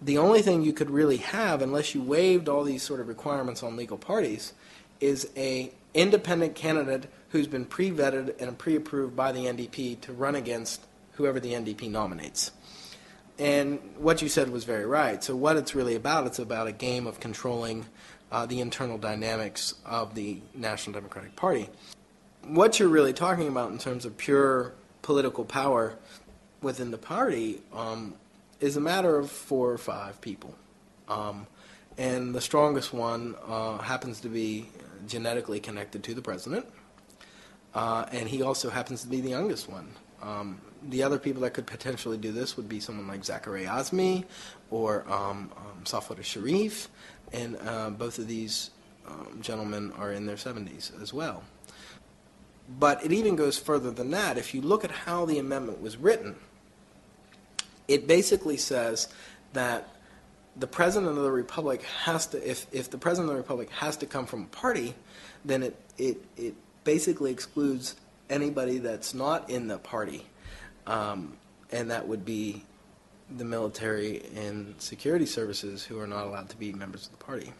the 0.00 0.16
only 0.16 0.40
thing 0.40 0.62
you 0.62 0.72
could 0.72 0.90
really 0.90 1.18
have, 1.18 1.60
unless 1.60 1.94
you 1.94 2.02
waived 2.02 2.48
all 2.48 2.64
these 2.64 2.82
sort 2.82 3.00
of 3.00 3.08
requirements 3.08 3.62
on 3.62 3.76
legal 3.76 3.98
parties, 3.98 4.54
is 4.98 5.28
a 5.36 5.70
independent 5.92 6.54
candidate 6.54 7.10
who's 7.30 7.46
been 7.46 7.66
pre-vetted 7.66 8.40
and 8.40 8.56
pre-approved 8.56 9.14
by 9.14 9.30
the 9.30 9.40
NDP 9.40 10.00
to 10.02 10.12
run 10.12 10.34
against 10.34 10.86
whoever 11.16 11.40
the 11.40 11.52
NDP 11.52 11.90
nominates. 11.90 12.52
And 13.38 13.80
what 13.98 14.22
you 14.22 14.28
said 14.28 14.50
was 14.50 14.64
very 14.64 14.86
right. 14.86 15.22
So 15.22 15.36
what 15.36 15.56
it's 15.56 15.74
really 15.74 15.94
about, 15.94 16.26
it's 16.26 16.38
about 16.38 16.66
a 16.66 16.72
game 16.72 17.06
of 17.06 17.20
controlling 17.20 17.86
uh, 18.32 18.46
the 18.46 18.60
internal 18.60 18.98
dynamics 18.98 19.74
of 19.84 20.14
the 20.14 20.40
National 20.54 20.94
Democratic 20.94 21.36
Party. 21.36 21.68
What 22.44 22.78
you're 22.78 22.88
really 22.88 23.12
talking 23.12 23.48
about 23.48 23.70
in 23.70 23.78
terms 23.78 24.04
of 24.04 24.16
pure 24.16 24.72
political 25.02 25.44
power 25.44 25.96
within 26.62 26.90
the 26.90 26.98
party 26.98 27.60
um, 27.72 28.14
is 28.60 28.76
a 28.76 28.80
matter 28.80 29.18
of 29.18 29.30
four 29.30 29.70
or 29.70 29.78
five 29.78 30.20
people. 30.20 30.54
Um, 31.08 31.46
and 31.98 32.34
the 32.34 32.40
strongest 32.40 32.92
one 32.92 33.34
uh, 33.46 33.78
happens 33.78 34.20
to 34.20 34.28
be 34.28 34.68
genetically 35.06 35.60
connected 35.60 36.02
to 36.04 36.14
the 36.14 36.22
president, 36.22 36.66
uh, 37.74 38.06
and 38.10 38.28
he 38.28 38.42
also 38.42 38.70
happens 38.70 39.02
to 39.02 39.08
be 39.08 39.20
the 39.20 39.30
youngest 39.30 39.68
one. 39.70 39.88
Um, 40.26 40.60
the 40.88 41.04
other 41.04 41.18
people 41.18 41.42
that 41.42 41.54
could 41.54 41.66
potentially 41.66 42.18
do 42.18 42.32
this 42.32 42.56
would 42.56 42.68
be 42.68 42.80
someone 42.80 43.06
like 43.06 43.22
Zakaria 43.22 43.68
Azmi 43.68 44.24
or 44.70 45.04
um, 45.10 45.52
um, 45.56 46.22
Sharif, 46.22 46.88
and 47.32 47.56
uh, 47.64 47.90
both 47.90 48.18
of 48.18 48.26
these 48.26 48.70
um, 49.06 49.38
gentlemen 49.40 49.92
are 49.92 50.12
in 50.12 50.26
their 50.26 50.36
70s 50.36 51.00
as 51.00 51.14
well. 51.14 51.44
But 52.78 53.04
it 53.04 53.12
even 53.12 53.36
goes 53.36 53.56
further 53.56 53.92
than 53.92 54.10
that. 54.10 54.36
If 54.36 54.52
you 54.52 54.60
look 54.60 54.84
at 54.84 54.90
how 54.90 55.24
the 55.24 55.38
amendment 55.38 55.80
was 55.80 55.96
written, 55.96 56.34
it 57.86 58.08
basically 58.08 58.56
says 58.56 59.08
that 59.52 59.88
the 60.56 60.66
president 60.66 61.16
of 61.16 61.22
the 61.22 61.30
republic 61.30 61.82
has 62.04 62.26
to, 62.28 62.50
if, 62.50 62.66
if 62.72 62.90
the 62.90 62.98
president 62.98 63.30
of 63.30 63.36
the 63.36 63.42
republic 63.42 63.70
has 63.70 63.96
to 63.98 64.06
come 64.06 64.26
from 64.26 64.44
a 64.44 64.46
party, 64.46 64.94
then 65.44 65.62
it, 65.62 65.76
it, 65.98 66.24
it 66.36 66.54
basically 66.82 67.30
excludes 67.30 67.94
anybody 68.28 68.78
that's 68.78 69.14
not 69.14 69.48
in 69.50 69.68
the 69.68 69.78
party 69.78 70.26
um, 70.86 71.36
and 71.72 71.90
that 71.90 72.06
would 72.06 72.24
be 72.24 72.64
the 73.36 73.44
military 73.44 74.22
and 74.36 74.74
security 74.78 75.26
services 75.26 75.84
who 75.84 75.98
are 75.98 76.06
not 76.06 76.26
allowed 76.26 76.48
to 76.48 76.56
be 76.56 76.72
members 76.72 77.06
of 77.06 77.18
the 77.18 77.24
party. 77.24 77.52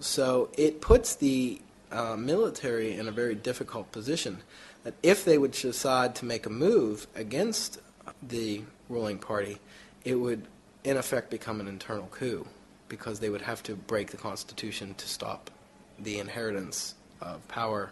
So 0.00 0.50
it 0.58 0.80
puts 0.80 1.14
the 1.14 1.60
uh, 1.90 2.16
military 2.16 2.94
in 2.94 3.08
a 3.08 3.10
very 3.10 3.34
difficult 3.34 3.90
position 3.90 4.38
that 4.84 4.94
if 5.02 5.24
they 5.24 5.38
would 5.38 5.52
decide 5.52 6.14
to 6.16 6.24
make 6.24 6.46
a 6.46 6.50
move 6.50 7.06
against 7.14 7.80
the 8.22 8.62
ruling 8.88 9.18
party, 9.18 9.58
it 10.04 10.14
would 10.14 10.46
in 10.84 10.96
effect 10.96 11.30
become 11.30 11.60
an 11.60 11.68
internal 11.68 12.08
coup 12.10 12.46
because 12.88 13.20
they 13.20 13.30
would 13.30 13.42
have 13.42 13.62
to 13.62 13.74
break 13.74 14.10
the 14.10 14.16
Constitution 14.16 14.94
to 14.94 15.08
stop 15.08 15.50
the 15.98 16.18
inheritance 16.18 16.94
of 17.20 17.46
power 17.48 17.90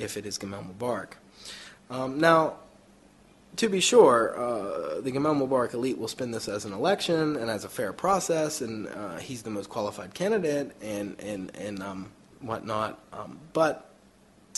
if 0.00 0.16
it 0.16 0.26
is 0.26 0.38
Gamal 0.38 0.64
Mubarak. 0.66 1.12
Um, 1.90 2.18
now, 2.18 2.56
to 3.56 3.68
be 3.68 3.80
sure, 3.80 4.38
uh, 4.38 5.00
the 5.00 5.12
Gamal 5.12 5.36
Mubarak 5.36 5.74
elite 5.74 5.98
will 5.98 6.08
spin 6.08 6.30
this 6.30 6.48
as 6.48 6.64
an 6.64 6.72
election 6.72 7.36
and 7.36 7.50
as 7.50 7.64
a 7.64 7.68
fair 7.68 7.92
process, 7.92 8.60
and 8.60 8.88
uh, 8.88 9.18
he's 9.18 9.42
the 9.42 9.50
most 9.50 9.68
qualified 9.68 10.14
candidate 10.14 10.72
and 10.80 11.20
and 11.20 11.54
and 11.56 11.82
um, 11.82 12.10
whatnot. 12.40 12.98
Um, 13.12 13.38
but 13.52 13.90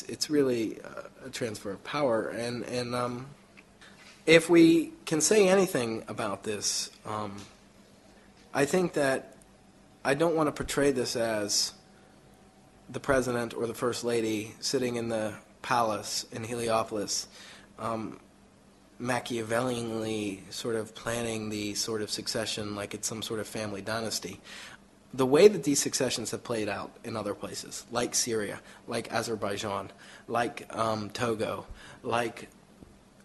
it's 0.08 0.30
really 0.30 0.78
a 1.24 1.30
transfer 1.30 1.70
of 1.70 1.82
power, 1.84 2.28
and 2.28 2.64
and 2.64 2.94
um, 2.94 3.26
if 4.26 4.48
we 4.48 4.92
can 5.04 5.20
say 5.20 5.48
anything 5.48 6.04
about 6.06 6.44
this, 6.44 6.90
um, 7.06 7.36
I 8.54 8.66
think 8.66 8.92
that 8.92 9.36
I 10.04 10.14
don't 10.14 10.36
want 10.36 10.48
to 10.48 10.52
portray 10.52 10.92
this 10.92 11.16
as 11.16 11.72
the 12.88 13.00
president 13.00 13.54
or 13.54 13.66
the 13.66 13.74
first 13.74 14.04
lady 14.04 14.54
sitting 14.60 14.96
in 14.96 15.08
the 15.08 15.34
palace 15.62 16.26
in 16.32 16.44
Heliopolis. 16.44 17.26
Um, 17.78 18.18
Machiavellianly 19.00 20.52
sort 20.52 20.76
of 20.76 20.94
planning 20.94 21.48
the 21.48 21.74
sort 21.74 22.02
of 22.02 22.10
succession 22.10 22.76
like 22.76 22.94
it's 22.94 23.08
some 23.08 23.20
sort 23.20 23.40
of 23.40 23.48
family 23.48 23.82
dynasty. 23.82 24.40
The 25.12 25.26
way 25.26 25.48
that 25.48 25.64
these 25.64 25.80
successions 25.80 26.30
have 26.30 26.44
played 26.44 26.68
out 26.68 26.92
in 27.02 27.16
other 27.16 27.34
places, 27.34 27.84
like 27.90 28.14
Syria, 28.14 28.60
like 28.86 29.12
Azerbaijan, 29.12 29.90
like 30.28 30.72
um, 30.74 31.10
Togo, 31.10 31.66
like 32.04 32.48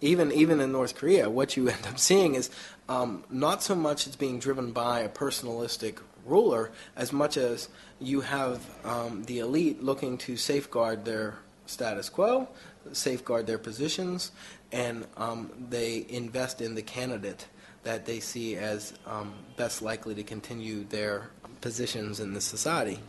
even 0.02 0.32
even 0.32 0.60
in 0.60 0.72
North 0.72 0.96
Korea, 0.96 1.30
what 1.30 1.56
you 1.56 1.70
end 1.70 1.86
up 1.86 2.00
seeing 2.00 2.34
is 2.34 2.50
um, 2.90 3.24
not 3.30 3.62
so 3.62 3.76
much 3.76 4.08
it's 4.08 4.16
being 4.16 4.40
driven 4.40 4.72
by 4.72 5.02
a 5.02 5.10
personalistic 5.10 6.00
ruler 6.28 6.72
as 6.96 7.12
much 7.12 7.38
as 7.38 7.70
you 8.00 8.22
have 8.22 8.62
um, 8.86 9.24
the 9.24 9.40
elite 9.40 9.82
looking 9.82 10.18
to 10.20 10.38
safeguard 10.38 11.06
their 11.06 11.36
status 11.66 12.10
quo, 12.10 12.48
safeguard 12.94 13.48
their 13.48 13.58
positions, 13.58 14.32
and 14.72 15.06
um, 15.18 15.52
they 15.70 16.06
invest 16.10 16.62
in 16.62 16.76
the 16.76 16.82
candidate 16.82 17.48
that 17.84 18.06
they 18.06 18.20
see 18.20 18.56
as 18.56 18.94
um, 19.06 19.34
best 19.56 19.82
likely 19.82 20.14
to 20.16 20.24
continue 20.24 20.84
their 20.86 21.30
positions 21.62 22.20
in 22.20 22.34
the 22.34 22.42
society. 22.42 23.00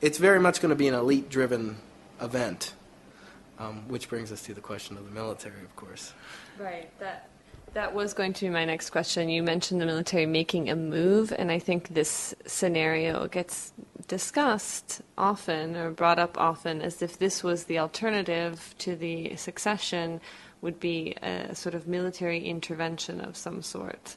It's 0.00 0.18
very 0.18 0.38
much 0.38 0.60
going 0.60 0.70
to 0.70 0.76
be 0.76 0.86
an 0.86 0.94
elite 0.94 1.28
driven 1.28 1.76
event, 2.20 2.74
um, 3.58 3.88
which 3.88 4.08
brings 4.08 4.30
us 4.30 4.42
to 4.42 4.54
the 4.54 4.60
question 4.60 4.96
of 4.96 5.04
the 5.04 5.10
military, 5.10 5.62
of 5.62 5.74
course. 5.74 6.12
Right. 6.58 6.88
That 7.00 7.28
that 7.78 7.94
was 7.94 8.12
going 8.12 8.32
to 8.32 8.46
be 8.46 8.50
my 8.50 8.64
next 8.64 8.90
question. 8.90 9.28
You 9.28 9.40
mentioned 9.40 9.80
the 9.80 9.86
military 9.86 10.26
making 10.26 10.68
a 10.68 10.74
move, 10.74 11.32
and 11.38 11.48
I 11.52 11.60
think 11.60 11.94
this 11.94 12.34
scenario 12.44 13.28
gets 13.28 13.72
discussed 14.08 15.00
often 15.16 15.76
or 15.76 15.92
brought 15.92 16.18
up 16.18 16.36
often 16.36 16.82
as 16.82 17.02
if 17.02 17.20
this 17.20 17.44
was 17.44 17.64
the 17.64 17.78
alternative 17.78 18.74
to 18.78 18.96
the 18.96 19.36
succession 19.36 20.20
would 20.60 20.80
be 20.80 21.14
a 21.22 21.54
sort 21.54 21.76
of 21.76 21.86
military 21.86 22.44
intervention 22.44 23.20
of 23.20 23.36
some 23.36 23.62
sort. 23.62 24.16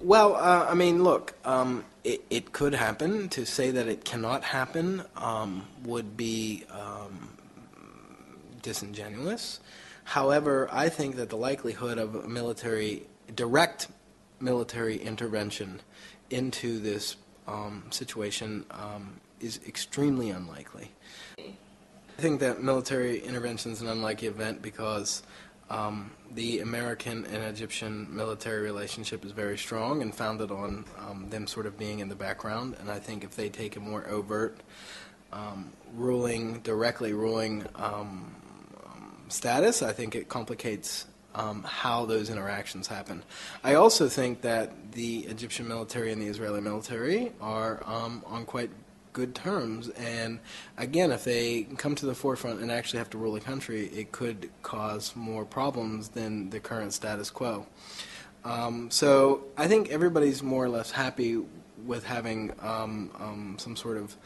Well, 0.00 0.36
uh, 0.36 0.68
I 0.70 0.72
mean, 0.72 1.04
look, 1.04 1.34
um, 1.44 1.84
it, 2.02 2.24
it, 2.30 2.52
could 2.54 2.72
happen. 2.72 3.28
To 3.28 3.44
say 3.44 3.72
that 3.72 3.88
it 3.88 4.06
cannot 4.06 4.42
happen 4.42 5.02
um, 5.16 5.66
would 5.84 6.16
be 6.16 6.64
um, 6.70 7.36
disingenuous. 8.62 9.60
However, 10.08 10.70
I 10.72 10.88
think 10.88 11.16
that 11.16 11.28
the 11.28 11.36
likelihood 11.36 11.98
of 11.98 12.14
a 12.14 12.26
military, 12.26 13.02
direct 13.36 13.88
military 14.40 14.96
intervention 14.96 15.82
into 16.30 16.78
this 16.78 17.16
um, 17.46 17.84
situation 17.90 18.64
um, 18.70 19.20
is 19.38 19.60
extremely 19.68 20.30
unlikely. 20.30 20.92
I 21.38 21.52
think 22.22 22.40
that 22.40 22.62
military 22.62 23.18
intervention 23.18 23.70
is 23.70 23.82
an 23.82 23.88
unlikely 23.88 24.28
event 24.28 24.62
because 24.62 25.24
um, 25.68 26.10
the 26.34 26.60
American 26.60 27.26
and 27.26 27.44
Egyptian 27.44 28.08
military 28.10 28.62
relationship 28.62 29.26
is 29.26 29.32
very 29.32 29.58
strong 29.58 30.00
and 30.00 30.14
founded 30.14 30.50
on 30.50 30.86
um, 31.06 31.28
them 31.28 31.46
sort 31.46 31.66
of 31.66 31.76
being 31.76 31.98
in 31.98 32.08
the 32.08 32.16
background. 32.16 32.76
And 32.80 32.90
I 32.90 32.98
think 32.98 33.24
if 33.24 33.36
they 33.36 33.50
take 33.50 33.76
a 33.76 33.80
more 33.80 34.08
overt 34.08 34.56
um, 35.34 35.70
ruling, 35.92 36.60
directly 36.60 37.12
ruling 37.12 37.66
um, 37.74 38.34
status, 39.32 39.82
I 39.82 39.92
think 39.92 40.14
it 40.14 40.28
complicates 40.28 41.06
um, 41.34 41.62
how 41.62 42.06
those 42.06 42.30
interactions 42.30 42.88
happen. 42.88 43.22
I 43.62 43.74
also 43.74 44.08
think 44.08 44.42
that 44.42 44.92
the 44.92 45.20
Egyptian 45.20 45.68
military 45.68 46.12
and 46.12 46.20
the 46.20 46.26
Israeli 46.26 46.60
military 46.60 47.32
are 47.40 47.82
um, 47.86 48.24
on 48.26 48.44
quite 48.44 48.70
good 49.12 49.34
terms. 49.34 49.88
And 49.90 50.40
again, 50.76 51.10
if 51.12 51.24
they 51.24 51.64
come 51.76 51.94
to 51.96 52.06
the 52.06 52.14
forefront 52.14 52.60
and 52.60 52.70
actually 52.70 52.98
have 52.98 53.10
to 53.10 53.18
rule 53.18 53.36
a 53.36 53.40
country, 53.40 53.86
it 53.86 54.12
could 54.12 54.50
cause 54.62 55.14
more 55.16 55.44
problems 55.44 56.10
than 56.10 56.50
the 56.50 56.60
current 56.60 56.92
status 56.92 57.30
quo. 57.30 57.66
Um, 58.44 58.90
so 58.90 59.44
I 59.56 59.66
think 59.66 59.90
everybody's 59.90 60.42
more 60.42 60.64
or 60.64 60.68
less 60.68 60.90
happy 60.90 61.42
with 61.84 62.04
having 62.04 62.52
um, 62.60 63.10
um, 63.18 63.56
some 63.58 63.76
sort 63.76 63.96
of 63.96 64.16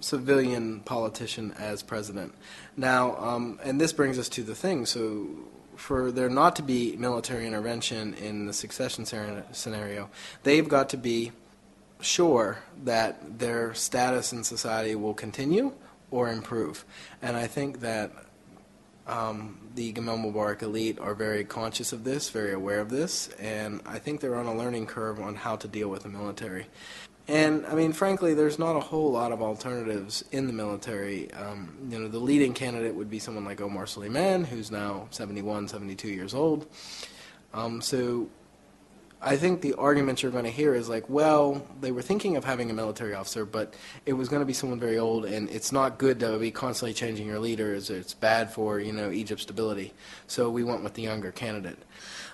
civilian 0.00 0.80
politician 0.80 1.52
as 1.58 1.82
president. 1.82 2.34
Now, 2.76 3.16
um, 3.16 3.58
and 3.64 3.80
this 3.80 3.92
brings 3.92 4.18
us 4.18 4.28
to 4.30 4.42
the 4.42 4.54
thing. 4.54 4.86
So, 4.86 5.26
for 5.76 6.12
there 6.12 6.28
not 6.28 6.54
to 6.56 6.62
be 6.62 6.94
military 6.96 7.46
intervention 7.46 8.14
in 8.14 8.46
the 8.46 8.52
succession 8.52 9.04
scenario, 9.52 10.08
they've 10.44 10.68
got 10.68 10.88
to 10.90 10.96
be 10.96 11.32
sure 12.00 12.58
that 12.84 13.38
their 13.38 13.74
status 13.74 14.32
in 14.32 14.44
society 14.44 14.94
will 14.94 15.14
continue 15.14 15.72
or 16.10 16.30
improve. 16.30 16.84
And 17.22 17.36
I 17.36 17.46
think 17.46 17.80
that 17.80 18.12
um, 19.06 19.58
the 19.74 19.92
Gamal 19.92 20.24
Mubarak 20.24 20.62
elite 20.62 20.98
are 20.98 21.14
very 21.14 21.44
conscious 21.44 21.92
of 21.92 22.04
this, 22.04 22.30
very 22.30 22.52
aware 22.52 22.80
of 22.80 22.90
this, 22.90 23.28
and 23.40 23.80
I 23.84 23.98
think 23.98 24.20
they're 24.20 24.36
on 24.36 24.46
a 24.46 24.54
learning 24.54 24.86
curve 24.86 25.20
on 25.20 25.34
how 25.34 25.56
to 25.56 25.68
deal 25.68 25.88
with 25.88 26.04
the 26.04 26.08
military. 26.08 26.66
And 27.26 27.64
I 27.66 27.74
mean, 27.74 27.92
frankly, 27.92 28.34
there's 28.34 28.58
not 28.58 28.76
a 28.76 28.80
whole 28.80 29.10
lot 29.10 29.32
of 29.32 29.40
alternatives 29.40 30.24
in 30.30 30.46
the 30.46 30.52
military. 30.52 31.32
Um, 31.32 31.76
you 31.88 31.98
know, 31.98 32.08
the 32.08 32.18
leading 32.18 32.52
candidate 32.52 32.94
would 32.94 33.08
be 33.08 33.18
someone 33.18 33.44
like 33.44 33.60
Omar 33.60 33.86
Suleiman, 33.86 34.44
who's 34.44 34.70
now 34.70 35.08
71, 35.10 35.68
72 35.68 36.08
years 36.08 36.34
old. 36.34 36.66
Um, 37.54 37.80
so 37.80 38.28
I 39.22 39.38
think 39.38 39.62
the 39.62 39.72
argument 39.74 40.22
you're 40.22 40.32
going 40.32 40.44
to 40.44 40.50
hear 40.50 40.74
is 40.74 40.90
like, 40.90 41.08
well, 41.08 41.66
they 41.80 41.92
were 41.92 42.02
thinking 42.02 42.36
of 42.36 42.44
having 42.44 42.70
a 42.70 42.74
military 42.74 43.14
officer, 43.14 43.46
but 43.46 43.72
it 44.04 44.12
was 44.12 44.28
going 44.28 44.40
to 44.40 44.46
be 44.46 44.52
someone 44.52 44.78
very 44.78 44.98
old, 44.98 45.24
and 45.24 45.48
it's 45.48 45.72
not 45.72 45.96
good 45.96 46.20
to 46.20 46.38
be 46.38 46.50
constantly 46.50 46.92
changing 46.92 47.26
your 47.26 47.38
leaders. 47.38 47.88
It's 47.88 48.12
bad 48.12 48.52
for 48.52 48.80
you 48.80 48.92
know 48.92 49.10
Egypt's 49.10 49.44
stability. 49.44 49.94
So 50.26 50.50
we 50.50 50.62
went 50.62 50.82
with 50.82 50.92
the 50.92 51.02
younger 51.02 51.32
candidate. 51.32 51.78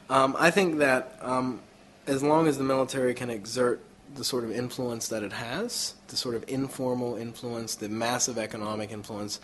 Um, 0.08 0.34
I 0.36 0.50
think 0.50 0.78
that 0.78 1.16
um, 1.20 1.60
as 2.08 2.24
long 2.24 2.48
as 2.48 2.58
the 2.58 2.64
military 2.64 3.14
can 3.14 3.30
exert 3.30 3.80
the 4.14 4.24
sort 4.24 4.44
of 4.44 4.50
influence 4.50 5.08
that 5.08 5.22
it 5.22 5.32
has, 5.32 5.94
the 6.08 6.16
sort 6.16 6.34
of 6.34 6.44
informal 6.48 7.16
influence, 7.16 7.74
the 7.74 7.88
massive 7.88 8.38
economic 8.38 8.90
influence, 8.90 9.40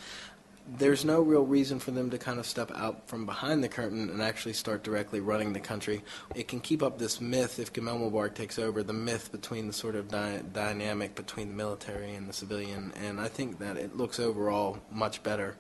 there's 0.78 1.04
no 1.04 1.20
real 1.20 1.44
reason 1.44 1.78
for 1.78 1.92
them 1.92 2.10
to 2.10 2.18
kind 2.18 2.40
of 2.40 2.46
step 2.46 2.72
out 2.74 3.08
from 3.08 3.24
behind 3.24 3.62
the 3.62 3.68
curtain 3.68 4.10
and 4.10 4.20
actually 4.20 4.52
start 4.52 4.82
directly 4.82 5.20
running 5.20 5.52
the 5.52 5.60
country. 5.60 6.02
It 6.34 6.48
can 6.48 6.60
keep 6.60 6.82
up 6.82 6.98
this 6.98 7.20
myth 7.20 7.60
if 7.60 7.72
Gamal 7.72 8.00
Mubarak 8.00 8.34
takes 8.34 8.58
over, 8.58 8.82
the 8.82 8.92
myth 8.92 9.30
between 9.30 9.68
the 9.68 9.72
sort 9.72 9.94
of 9.94 10.08
dy- 10.08 10.42
dynamic 10.52 11.14
between 11.14 11.48
the 11.48 11.54
military 11.54 12.14
and 12.14 12.28
the 12.28 12.32
civilian, 12.32 12.92
and 12.96 13.20
I 13.20 13.28
think 13.28 13.60
that 13.60 13.76
it 13.76 13.96
looks 13.96 14.18
overall 14.18 14.78
much 14.90 15.22
better 15.22 15.56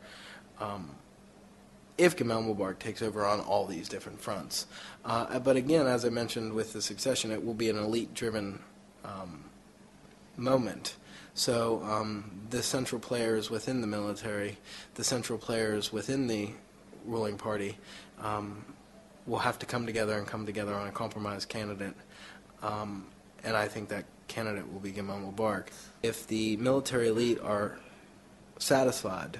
um, 0.58 0.90
if 1.96 2.16
Gamal 2.16 2.44
Mubarak 2.44 2.80
takes 2.80 3.00
over 3.00 3.24
on 3.24 3.40
all 3.40 3.66
these 3.66 3.88
different 3.88 4.20
fronts. 4.20 4.66
Uh, 5.04 5.38
but 5.38 5.56
again, 5.56 5.86
as 5.86 6.04
I 6.04 6.08
mentioned 6.08 6.52
with 6.52 6.72
the 6.72 6.82
succession, 6.82 7.30
it 7.30 7.44
will 7.44 7.54
be 7.54 7.70
an 7.70 7.78
elite-driven 7.78 8.58
um, 9.06 9.44
moment. 10.36 10.96
So 11.34 11.82
um, 11.84 12.30
the 12.50 12.62
central 12.62 13.00
players 13.00 13.50
within 13.50 13.80
the 13.80 13.86
military, 13.86 14.58
the 14.94 15.04
central 15.04 15.38
players 15.38 15.92
within 15.92 16.26
the 16.26 16.50
ruling 17.04 17.36
party, 17.36 17.78
um, 18.20 18.64
will 19.26 19.38
have 19.38 19.58
to 19.58 19.66
come 19.66 19.86
together 19.86 20.16
and 20.16 20.26
come 20.26 20.46
together 20.46 20.74
on 20.74 20.86
a 20.86 20.92
compromise 20.92 21.44
candidate. 21.44 21.94
Um, 22.62 23.06
and 23.44 23.56
I 23.56 23.68
think 23.68 23.88
that 23.90 24.04
candidate 24.28 24.72
will 24.72 24.80
be 24.80 24.92
Gamal 24.92 25.32
Mubarak. 25.32 25.68
If 26.02 26.26
the 26.26 26.56
military 26.56 27.08
elite 27.08 27.38
are 27.42 27.78
satisfied 28.58 29.38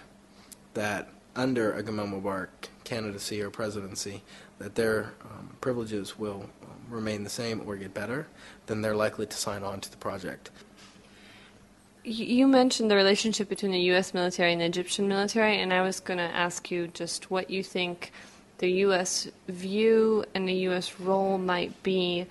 that 0.75 1.09
under 1.35 1.73
a 1.73 1.83
Gamal 1.83 2.23
Mubarak 2.23 2.69
candidacy 2.87 3.43
or 3.43 3.51
presidency, 3.51 4.23
that 4.59 4.75
their 4.75 5.13
um, 5.23 5.51
privileges 5.61 6.19
will 6.19 6.49
um, 6.63 6.71
remain 6.89 7.25
the 7.25 7.31
same 7.31 7.61
or 7.67 7.77
get 7.77 7.93
better, 7.93 8.27
then 8.67 8.81
they're 8.81 8.97
likely 8.97 9.27
to 9.27 9.37
sign 9.37 9.63
on 9.63 9.81
to 9.81 9.91
the 9.91 9.97
project. 9.99 10.51
You 12.05 12.47
mentioned 12.47 12.91
the 12.91 12.97
relationship 12.97 13.49
between 13.49 13.73
the 13.73 13.81
U.S. 13.93 14.15
military 14.15 14.53
and 14.53 14.61
the 14.61 14.67
Egyptian 14.67 15.09
military, 15.09 15.61
and 15.61 15.73
I 15.73 15.83
was 15.83 15.99
going 15.99 16.19
to 16.19 16.37
ask 16.47 16.71
you 16.71 16.87
just 16.87 17.31
what 17.31 17.51
you 17.51 17.65
think 17.65 18.13
the 18.59 18.71
U.S. 18.87 19.29
view 19.49 20.25
and 20.35 20.49
the 20.49 20.55
U.S. 20.71 21.01
role 21.01 21.37
might 21.37 21.83
be 21.83 22.27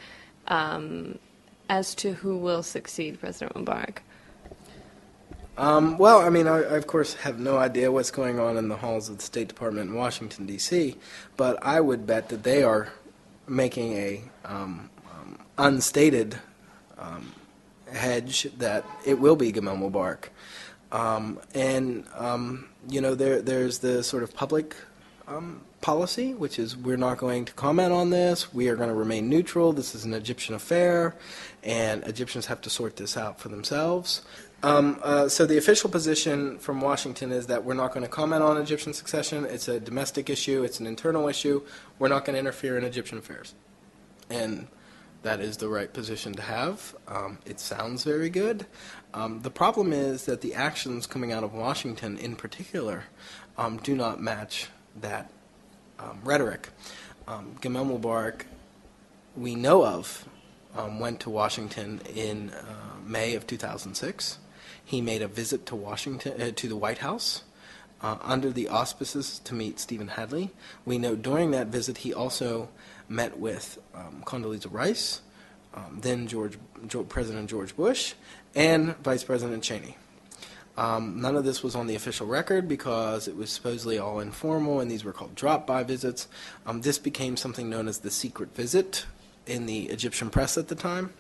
um, 0.48 1.20
as 1.70 1.94
to 1.96 2.14
who 2.14 2.38
will 2.38 2.64
succeed 2.64 3.20
President 3.20 3.54
Mubarak. 3.56 3.98
Um, 5.58 5.98
well, 5.98 6.20
I 6.20 6.30
mean, 6.30 6.48
I, 6.48 6.58
I, 6.58 6.76
of 6.76 6.86
course 6.86 7.14
have 7.16 7.40
no 7.40 7.58
idea 7.58 7.92
what's 7.92 8.12
going 8.12 8.40
on 8.40 8.58
in 8.58 8.68
the 8.68 8.76
halls 8.76 9.08
of 9.10 9.18
the 9.18 9.24
State 9.24 9.48
Department 9.48 9.90
in 9.90 9.96
Washington, 9.96 10.46
D.C., 10.46 10.96
but 11.38 11.64
I 11.66 11.80
would 11.80 12.06
bet 12.06 12.30
that 12.30 12.44
they 12.44 12.62
are 12.64 12.90
making 13.48 13.94
a 13.94 14.24
um, 14.44 14.90
um 15.12 15.40
unstated 15.58 16.40
um, 16.98 17.32
hedge 17.90 18.48
that 18.58 18.84
it 19.06 19.20
will 19.20 19.38
be 19.38 19.54
Gamal 19.54 19.78
Mubarak. 19.80 20.30
Um, 20.92 21.40
and, 21.54 22.06
um, 22.16 22.68
you 22.90 23.00
know, 23.00 23.16
there, 23.16 23.42
there's 23.42 23.80
the 23.80 24.04
sort 24.04 24.24
of 24.24 24.34
public 24.34 24.76
policy, 25.82 26.34
which 26.34 26.58
is 26.58 26.76
we're 26.76 26.98
not 26.98 27.18
going 27.18 27.46
to 27.46 27.54
comment 27.54 27.92
on 27.92 28.10
this, 28.10 28.54
we 28.54 28.70
are 28.70 28.76
going 28.76 28.90
to 28.90 28.96
remain 28.96 29.30
neutral, 29.30 29.74
this 29.74 29.94
is 29.94 30.06
an 30.06 30.14
Egyptian 30.14 30.56
affair, 30.56 31.16
and 31.64 32.04
Egyptians 32.06 32.46
have 32.48 32.62
to 32.62 32.70
sort 32.70 32.96
this 32.96 33.18
out 33.18 33.40
for 33.40 33.50
themselves. 33.50 34.22
Um, 34.66 35.00
uh, 35.04 35.30
so 35.30 35.46
the 35.46 35.60
official 35.60 35.92
position 35.92 36.58
from 36.58 36.82
Washington 36.82 37.32
is 37.32 37.46
that 37.46 37.64
we're 37.64 37.76
not 37.76 37.94
going 37.94 38.02
to 38.02 38.10
comment 38.10 38.42
on 38.42 38.58
Egyptian 38.58 38.94
succession. 38.94 39.46
It's 39.46 39.68
a 39.68 39.80
domestic 39.80 40.28
issue. 40.28 40.64
It's 40.64 40.80
an 40.80 40.88
internal 40.88 41.28
issue. 41.28 41.62
We're 42.00 42.08
not 42.08 42.26
going 42.26 42.34
to 42.34 42.40
interfere 42.40 42.76
in 42.76 42.84
Egyptian 42.84 43.20
affairs. 43.20 43.54
And 44.28 44.68
that 45.22 45.40
is 45.40 45.58
the 45.58 45.70
right 45.70 45.94
position 45.94 46.34
to 46.34 46.42
have. 46.42 46.96
Um, 47.08 47.38
it 47.46 47.60
sounds 47.60 48.04
very 48.04 48.28
good. 48.32 48.66
Um, 49.14 49.42
the 49.42 49.52
problem 49.52 49.94
is 49.94 50.26
that 50.26 50.42
the 50.42 50.56
actions 50.56 51.06
coming 51.06 51.32
out 51.32 51.44
of 51.44 51.54
Washington, 51.54 52.18
in 52.18 52.36
particular, 52.36 53.04
um, 53.60 53.78
do 53.78 53.96
not 53.96 54.20
match 54.20 54.70
that 55.00 55.30
um, 56.00 56.22
rhetoric. 56.24 56.70
Um, 57.28 57.56
Gamal 57.62 58.00
Mubarak, 58.00 58.46
we 59.38 59.54
know 59.54 59.86
of, 59.86 60.28
um, 60.76 61.00
went 61.00 61.20
to 61.20 61.30
Washington 61.30 62.02
in 62.16 62.50
uh, 62.50 62.64
May 63.06 63.36
of 63.36 63.46
2006. 63.46 64.40
He 64.86 65.02
made 65.02 65.22
a 65.22 65.28
visit 65.28 65.66
to 65.66 65.76
Washington 65.76 66.42
uh, 66.42 66.52
to 66.56 66.70
the 66.70 66.78
White 66.78 67.00
House. 67.00 67.44
Uh, 68.02 68.18
under 68.22 68.52
the 68.52 68.68
auspices 68.68 69.40
to 69.40 69.56
meet 69.56 69.80
Stephen 69.80 70.10
Hadley. 70.10 70.52
We 70.84 70.98
know 71.00 71.16
during 71.16 71.52
that 71.52 71.68
visit 71.68 72.00
he 72.00 72.14
also 72.14 72.70
met 73.08 73.40
with 73.40 73.80
um, 73.96 74.22
Condoleezza 74.26 74.68
Rice, 74.70 75.22
um, 75.74 76.00
then 76.02 76.28
George, 76.28 76.60
President 77.10 77.50
George 77.50 77.76
Bush, 77.76 78.14
and 78.54 78.96
Vice 78.98 79.24
President 79.24 79.64
Cheney. 79.64 79.98
Um, 80.78 81.22
none 81.22 81.38
of 81.38 81.46
this 81.46 81.64
was 81.64 81.74
on 81.74 81.88
the 81.88 81.96
official 81.96 82.28
record 82.28 82.68
because 82.68 83.28
it 83.28 83.36
was 83.36 83.50
supposedly 83.50 83.98
all 83.98 84.20
informal, 84.20 84.82
and 84.82 84.92
these 84.92 85.06
were 85.06 85.14
called 85.14 85.34
drop-by 85.34 85.84
visits. 85.84 86.28
Um, 86.66 86.82
this 86.82 87.00
became 87.00 87.38
something 87.38 87.70
known 87.70 87.88
as 87.88 88.00
the 88.00 88.12
secret 88.12 88.54
visit 88.54 89.06
in 89.48 89.68
the 89.68 89.84
Egyptian 89.86 90.30
press 90.30 90.58
at 90.58 90.68
the 90.68 90.76
time. 90.76 91.12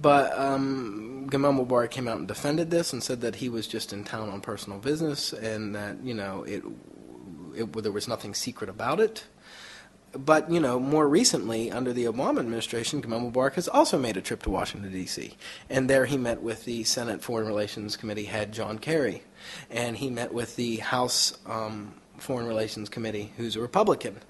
But 0.00 0.36
um, 0.38 1.28
Gamal 1.30 1.66
Mubarak 1.66 1.90
came 1.90 2.08
out 2.08 2.18
and 2.18 2.26
defended 2.26 2.70
this 2.70 2.92
and 2.92 3.02
said 3.02 3.20
that 3.20 3.36
he 3.36 3.48
was 3.48 3.66
just 3.66 3.92
in 3.92 4.04
town 4.04 4.28
on 4.28 4.40
personal 4.40 4.78
business 4.78 5.32
and 5.32 5.74
that 5.74 6.02
you 6.02 6.14
know 6.14 6.42
it, 6.44 6.62
it 7.54 7.72
there 7.82 7.92
was 7.92 8.08
nothing 8.08 8.34
secret 8.34 8.68
about 8.68 8.98
it 8.98 9.24
but 10.16 10.50
you 10.50 10.60
know, 10.60 10.78
more 10.78 11.08
recently, 11.08 11.70
under 11.70 11.92
the 11.92 12.04
Obama 12.04 12.38
administration, 12.38 13.02
Gamal 13.02 13.32
Mubarak 13.32 13.54
has 13.54 13.68
also 13.68 13.98
made 13.98 14.16
a 14.16 14.20
trip 14.20 14.42
to 14.44 14.50
Washington 14.50 14.92
D.C. 14.92 15.36
and 15.68 15.90
there 15.90 16.06
he 16.06 16.16
met 16.16 16.42
with 16.42 16.64
the 16.64 16.84
Senate 16.84 17.22
Foreign 17.22 17.46
Relations 17.46 17.96
Committee 17.96 18.24
head 18.24 18.52
John 18.52 18.78
Kerry, 18.78 19.22
and 19.70 19.96
he 19.96 20.10
met 20.10 20.32
with 20.32 20.56
the 20.56 20.76
House 20.76 21.36
um, 21.46 21.94
Foreign 22.18 22.46
Relations 22.46 22.88
Committee, 22.88 23.32
who's 23.36 23.56
a 23.56 23.60
Republican. 23.60 24.20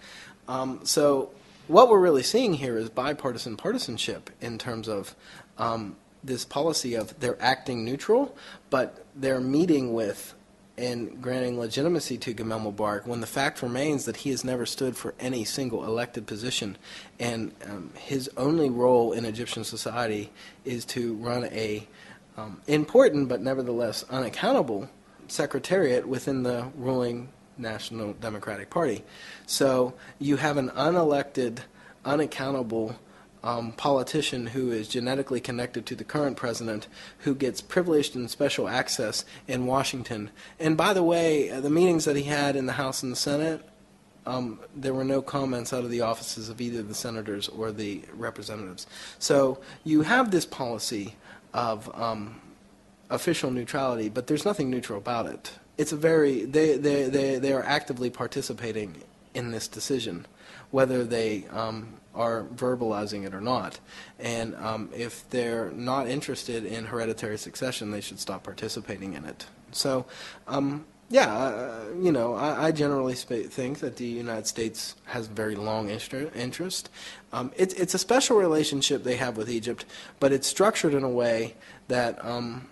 Um, 0.48 0.80
so 0.84 1.30
what 1.68 1.88
we're 1.88 2.00
really 2.00 2.22
seeing 2.22 2.54
here 2.54 2.76
is 2.76 2.88
bipartisan 2.88 3.56
partisanship 3.56 4.30
in 4.40 4.58
terms 4.58 4.88
of 4.88 5.14
um, 5.58 5.96
this 6.22 6.44
policy 6.44 6.94
of 6.94 7.18
they're 7.20 7.40
acting 7.40 7.84
neutral, 7.84 8.36
but 8.70 9.04
they're 9.14 9.40
meeting 9.40 9.92
with 9.92 10.34
and 10.76 11.22
granting 11.22 11.58
legitimacy 11.58 12.18
to 12.18 12.34
Gamal 12.34 12.74
Mubarak 12.74 13.06
when 13.06 13.20
the 13.20 13.28
fact 13.28 13.62
remains 13.62 14.06
that 14.06 14.16
he 14.16 14.30
has 14.30 14.42
never 14.42 14.66
stood 14.66 14.96
for 14.96 15.14
any 15.20 15.44
single 15.44 15.84
elected 15.84 16.26
position, 16.26 16.76
and 17.20 17.52
um, 17.66 17.92
his 17.96 18.28
only 18.36 18.68
role 18.68 19.12
in 19.12 19.24
Egyptian 19.24 19.62
society 19.62 20.32
is 20.64 20.84
to 20.84 21.14
run 21.14 21.44
a 21.44 21.86
um, 22.36 22.60
important 22.66 23.28
but 23.28 23.40
nevertheless 23.40 24.04
unaccountable 24.10 24.88
secretariat 25.28 26.06
within 26.08 26.42
the 26.42 26.66
ruling 26.76 27.28
National 27.56 28.12
Democratic 28.14 28.70
Party. 28.70 29.04
So 29.46 29.94
you 30.18 30.36
have 30.36 30.56
an 30.56 30.70
unelected, 30.70 31.58
unaccountable 32.04 32.96
um, 33.42 33.72
politician 33.72 34.46
who 34.48 34.72
is 34.72 34.88
genetically 34.88 35.40
connected 35.40 35.84
to 35.86 35.94
the 35.94 36.04
current 36.04 36.36
president 36.36 36.88
who 37.20 37.34
gets 37.34 37.60
privileged 37.60 38.16
and 38.16 38.30
special 38.30 38.68
access 38.68 39.24
in 39.46 39.66
Washington. 39.66 40.30
And 40.58 40.76
by 40.76 40.94
the 40.94 41.02
way, 41.02 41.50
uh, 41.50 41.60
the 41.60 41.70
meetings 41.70 42.06
that 42.06 42.16
he 42.16 42.22
had 42.24 42.56
in 42.56 42.66
the 42.66 42.72
House 42.72 43.02
and 43.02 43.12
the 43.12 43.16
Senate 43.16 43.62
um, 44.26 44.60
there 44.74 44.94
were 44.94 45.04
no 45.04 45.20
comments 45.20 45.72
out 45.72 45.84
of 45.84 45.90
the 45.90 46.00
offices 46.00 46.48
of 46.48 46.60
either 46.60 46.82
the 46.82 46.94
senators 46.94 47.48
or 47.48 47.72
the 47.72 48.02
representatives. 48.14 48.86
So 49.18 49.60
you 49.84 50.02
have 50.02 50.30
this 50.30 50.46
policy 50.46 51.14
of 51.52 51.94
um, 51.94 52.40
official 53.10 53.50
neutrality, 53.50 54.08
but 54.08 54.26
there's 54.26 54.44
nothing 54.44 54.70
neutral 54.70 54.98
about 54.98 55.26
it. 55.26 55.52
It's 55.76 55.92
a 55.92 55.96
very 55.96 56.44
they 56.44 56.76
they 56.76 57.08
they, 57.08 57.38
they 57.38 57.52
are 57.52 57.62
actively 57.62 58.10
participating 58.10 59.02
in 59.34 59.50
this 59.50 59.68
decision, 59.68 60.26
whether 60.70 61.04
they 61.04 61.44
um, 61.50 61.94
are 62.14 62.44
verbalizing 62.54 63.26
it 63.26 63.34
or 63.34 63.40
not. 63.40 63.80
And 64.18 64.54
um, 64.56 64.88
if 64.94 65.28
they're 65.30 65.70
not 65.72 66.08
interested 66.08 66.64
in 66.64 66.84
hereditary 66.86 67.38
succession, 67.38 67.90
they 67.90 68.00
should 68.00 68.20
stop 68.20 68.44
participating 68.44 69.14
in 69.14 69.24
it. 69.24 69.46
So, 69.72 70.06
um, 70.46 70.84
yeah, 71.10 71.34
uh, 71.34 71.84
you 72.00 72.12
know, 72.12 72.34
I, 72.34 72.66
I 72.66 72.72
generally 72.72 73.14
think 73.14 73.80
that 73.80 73.96
the 73.96 74.06
United 74.06 74.46
States 74.46 74.94
has 75.06 75.26
very 75.26 75.54
long 75.54 75.90
interest. 75.90 76.90
Um, 77.32 77.52
it's, 77.56 77.74
it's 77.74 77.94
a 77.94 77.98
special 77.98 78.38
relationship 78.38 79.02
they 79.02 79.16
have 79.16 79.36
with 79.36 79.50
Egypt, 79.50 79.84
but 80.20 80.32
it's 80.32 80.46
structured 80.46 80.94
in 80.94 81.02
a 81.02 81.10
way 81.10 81.54
that 81.88 82.24
um, 82.24 82.68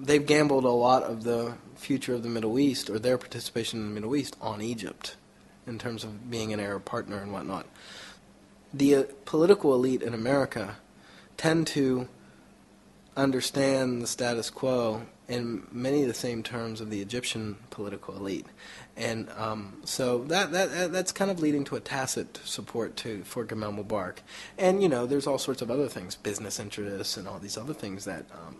they've 0.00 0.24
gambled 0.24 0.64
a 0.64 0.68
lot 0.68 1.02
of 1.02 1.22
the 1.22 1.54
future 1.84 2.14
of 2.14 2.22
the 2.22 2.28
Middle 2.28 2.58
East 2.58 2.88
or 2.88 2.98
their 2.98 3.18
participation 3.18 3.80
in 3.80 3.88
the 3.88 3.94
Middle 3.94 4.16
East 4.16 4.36
on 4.40 4.62
Egypt 4.62 5.16
in 5.66 5.78
terms 5.78 6.02
of 6.02 6.30
being 6.30 6.52
an 6.52 6.60
Arab 6.60 6.84
partner 6.84 7.18
and 7.18 7.32
whatnot. 7.32 7.66
The 8.72 8.94
uh, 8.96 9.02
political 9.24 9.74
elite 9.74 10.02
in 10.02 10.14
America 10.14 10.76
tend 11.36 11.66
to 11.68 12.08
understand 13.16 14.02
the 14.02 14.06
status 14.06 14.50
quo 14.50 15.02
in 15.28 15.66
many 15.70 16.02
of 16.02 16.08
the 16.08 16.14
same 16.14 16.42
terms 16.42 16.80
of 16.80 16.90
the 16.90 17.00
Egyptian 17.00 17.56
political 17.70 18.16
elite. 18.16 18.46
And 18.96 19.28
um, 19.36 19.80
so 19.84 20.24
that, 20.24 20.52
that 20.52 20.92
that's 20.92 21.12
kind 21.12 21.30
of 21.30 21.40
leading 21.40 21.64
to 21.64 21.76
a 21.76 21.80
tacit 21.80 22.40
support 22.44 22.96
to 22.96 23.22
for 23.24 23.44
Gamal 23.44 23.78
Mubarak. 23.78 24.18
And 24.58 24.82
you 24.82 24.88
know, 24.88 25.06
there's 25.06 25.26
all 25.26 25.38
sorts 25.38 25.62
of 25.62 25.70
other 25.70 25.88
things, 25.88 26.16
business 26.16 26.58
interests 26.58 27.16
and 27.16 27.28
all 27.28 27.38
these 27.38 27.56
other 27.56 27.74
things 27.74 28.04
that 28.04 28.24
um, 28.32 28.56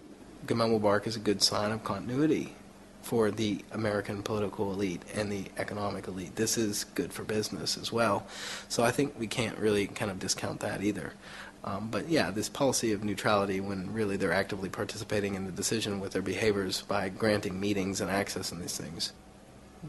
Gamal 0.46 0.78
Mubarak 0.78 1.06
is 1.06 1.16
a 1.16 1.20
good 1.20 1.42
sign 1.42 1.72
of 1.72 1.84
continuity 1.84 2.54
for 3.04 3.30
the 3.30 3.64
American 3.72 4.22
political 4.22 4.72
elite 4.72 5.02
and 5.14 5.30
the 5.30 5.44
economic 5.58 6.08
elite. 6.08 6.36
This 6.36 6.56
is 6.56 6.84
good 6.94 7.12
for 7.12 7.22
business 7.22 7.76
as 7.76 7.92
well. 7.92 8.26
So 8.68 8.82
I 8.82 8.90
think 8.90 9.14
we 9.18 9.26
can't 9.26 9.58
really 9.58 9.86
kind 9.86 10.10
of 10.10 10.18
discount 10.18 10.60
that 10.60 10.82
either. 10.82 11.12
Um, 11.64 11.88
but 11.90 12.08
yeah, 12.08 12.30
this 12.30 12.48
policy 12.48 12.92
of 12.92 13.04
neutrality, 13.04 13.60
when 13.60 13.92
really 13.92 14.16
they're 14.16 14.32
actively 14.32 14.68
participating 14.68 15.34
in 15.34 15.46
the 15.46 15.52
decision 15.52 15.98
with 15.98 16.12
their 16.12 16.22
behaviors 16.22 16.82
by 16.82 17.08
granting 17.08 17.58
meetings 17.58 18.00
and 18.00 18.10
access 18.10 18.52
and 18.52 18.60
these 18.60 18.76
things, 18.76 19.12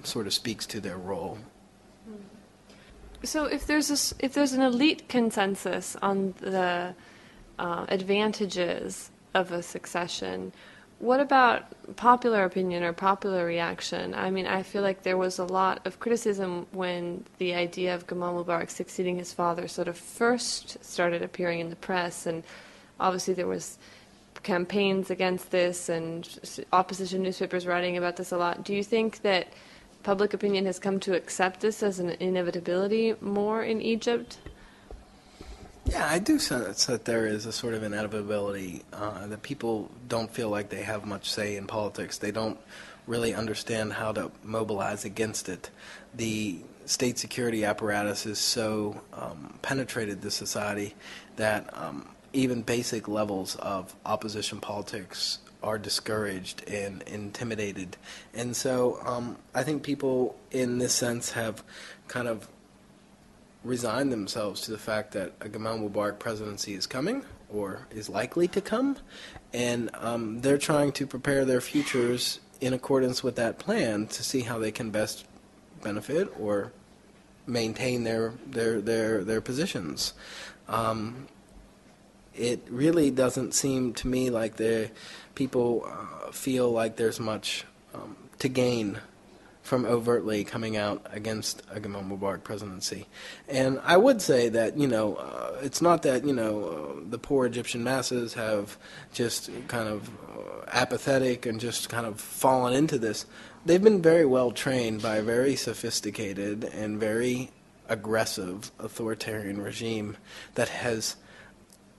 sort 0.04 0.28
of 0.28 0.34
speaks 0.34 0.66
to 0.68 0.80
their 0.80 0.98
role. 0.98 1.38
So 3.24 3.46
if 3.46 3.66
there's 3.66 3.90
a, 3.92 4.16
if 4.24 4.34
there's 4.34 4.54
an 4.54 4.62
elite 4.62 5.10
consensus 5.10 5.98
on 6.02 6.34
the 6.40 6.94
uh, 7.60 7.86
advantages 7.90 9.10
of 9.34 9.52
a 9.52 9.62
succession, 9.62 10.54
what 11.00 11.20
about 11.20 11.66
popular 11.98 12.46
opinion 12.46 12.84
or 12.84 12.94
popular 12.94 13.46
reaction? 13.46 14.14
I 14.14 14.32
mean, 14.32 14.48
I 14.48 14.64
feel 14.64 14.82
like 14.82 15.04
there 15.04 15.18
was 15.18 15.40
a 15.40 15.46
lot 15.46 15.86
of 15.86 16.00
criticism 16.00 16.68
when 16.72 17.26
the 17.38 17.54
idea 17.54 17.94
of 17.94 18.08
Gamal 18.08 18.44
Mubarak 18.44 18.70
succeeding 18.70 19.18
his 19.18 19.34
father 19.34 19.68
sort 19.68 19.88
of 19.88 19.98
first 19.98 20.84
started 20.84 21.22
appearing 21.22 21.60
in 21.60 21.70
the 21.70 21.76
press, 21.76 22.26
and 22.26 22.44
obviously 23.00 23.34
there 23.34 23.48
was 23.48 23.78
campaigns 24.44 25.10
against 25.10 25.52
this 25.52 25.90
and 25.90 26.62
opposition 26.72 27.24
newspapers 27.24 27.66
writing 27.66 27.98
about 27.98 28.16
this 28.16 28.32
a 28.32 28.38
lot. 28.38 28.64
Do 28.64 28.74
you 28.74 28.84
think 28.84 29.22
that 29.24 29.48
public 30.04 30.34
opinion 30.34 30.66
has 30.66 30.80
come 30.80 31.00
to 31.02 31.16
accept 31.16 31.62
this 31.62 31.82
as 31.82 32.00
an 32.00 32.12
inevitability 32.20 33.16
more 33.22 33.64
in 33.64 33.82
Egypt? 33.82 34.38
Yeah, 35.86 36.08
I 36.10 36.18
do 36.18 36.40
sense 36.40 36.86
that 36.88 37.06
there 37.06 37.28
is 37.28 37.46
a 37.46 37.52
sort 37.52 37.76
of 37.76 37.84
inevitability 37.84 38.82
uh, 38.92 39.28
that 39.28 39.44
people 39.44 39.92
don't 40.08 40.32
feel 40.32 40.50
like 40.50 40.70
they 40.70 40.82
have 40.82 41.06
much 41.06 41.30
say 41.30 41.58
in 41.58 41.68
politics. 41.68 42.18
They 42.18 42.32
don't 42.32 42.60
really 43.06 43.36
understand 43.36 43.94
how 43.94 44.12
to 44.14 44.32
mobilize 44.44 45.06
against 45.06 45.48
it. 45.48 45.70
The 46.16 46.60
state 46.86 47.20
security 47.20 47.66
apparatus 47.66 48.24
has 48.24 48.40
so 48.40 49.00
um, 49.14 49.58
penetrated 49.62 50.22
the 50.22 50.32
society 50.32 50.96
that 51.36 51.70
um, 51.78 52.10
even 52.34 52.64
basic 52.64 53.08
levels 53.08 53.56
of 53.58 53.96
opposition 54.06 54.60
politics 54.60 55.40
are 55.62 55.78
discouraged 55.78 56.68
and 56.68 57.04
intimidated. 57.04 57.96
And 58.34 58.56
so 58.56 59.00
um, 59.06 59.38
I 59.54 59.64
think 59.64 59.84
people, 59.84 60.36
in 60.52 60.80
this 60.80 60.94
sense, 60.94 61.32
have 61.32 61.64
kind 62.08 62.28
of 62.28 62.48
resign 63.66 64.10
themselves 64.10 64.62
to 64.62 64.72
the 64.72 64.78
fact 64.78 65.12
that 65.14 65.34
a 65.42 65.50
Gamal 65.50 65.90
Mubarak 65.90 66.20
presidency 66.20 66.76
is 66.76 66.86
coming 66.86 67.26
or 67.50 67.88
is 67.90 68.08
likely 68.10 68.48
to 68.50 68.62
come, 68.62 68.98
and 69.54 69.90
um, 69.96 70.42
they're 70.42 70.58
trying 70.58 70.92
to 70.94 71.08
prepare 71.08 71.46
their 71.46 71.62
futures 71.62 72.40
in 72.62 72.74
accordance 72.74 73.24
with 73.24 73.36
that 73.36 73.60
plan 73.60 74.08
to 74.08 74.24
see 74.24 74.42
how 74.42 74.60
they 74.60 74.72
can 74.72 74.92
best 74.92 75.26
benefit 75.84 76.32
or 76.40 76.72
maintain 77.48 78.04
their 78.04 78.34
their 78.46 78.82
their 78.82 79.24
their 79.24 79.42
positions. 79.42 80.14
Um, 80.68 81.28
it 82.34 82.68
really 82.70 83.12
doesn't 83.12 83.54
seem 83.54 83.94
to 83.94 84.08
me 84.08 84.30
like 84.30 84.58
the 84.58 84.92
people 85.36 85.86
uh, 85.88 86.32
feel 86.32 86.70
like 86.72 86.98
there's 86.98 87.20
much 87.20 87.66
um, 87.94 88.16
to 88.40 88.50
gain 88.50 89.00
from 89.66 89.84
overtly 89.84 90.44
coming 90.44 90.78
out 90.78 91.04
against 91.12 91.64
a 91.72 91.80
Gamal 91.80 92.08
Mubarak 92.08 92.44
presidency. 92.44 93.08
And 93.50 93.80
I 93.84 93.98
would 93.98 94.22
say 94.22 94.48
that, 94.50 94.78
you 94.78 94.88
know, 94.88 95.16
uh, 95.16 95.58
it's 95.64 95.82
not 95.82 96.04
that, 96.04 96.24
you 96.24 96.34
know, 96.34 96.64
uh, 96.64 97.10
the 97.10 97.18
poor 97.18 97.48
Egyptian 97.48 97.84
masses 97.84 98.36
have 98.36 98.78
just 99.12 99.50
kind 99.68 99.90
of 99.90 100.08
uh, 100.08 100.66
apathetic 100.68 101.48
and 101.48 101.60
just 101.60 101.90
kind 101.90 102.06
of 102.06 102.22
fallen 102.22 102.76
into 102.76 103.00
this. 103.00 103.26
They've 103.66 103.82
been 103.82 104.04
very 104.04 104.24
well 104.24 104.52
trained 104.52 105.02
by 105.02 105.16
a 105.16 105.24
very 105.24 105.56
sophisticated 105.56 106.64
and 106.66 107.00
very 107.00 107.50
aggressive 107.90 108.72
authoritarian 108.78 109.60
regime 109.60 110.16
that 110.54 110.70
has 110.70 111.16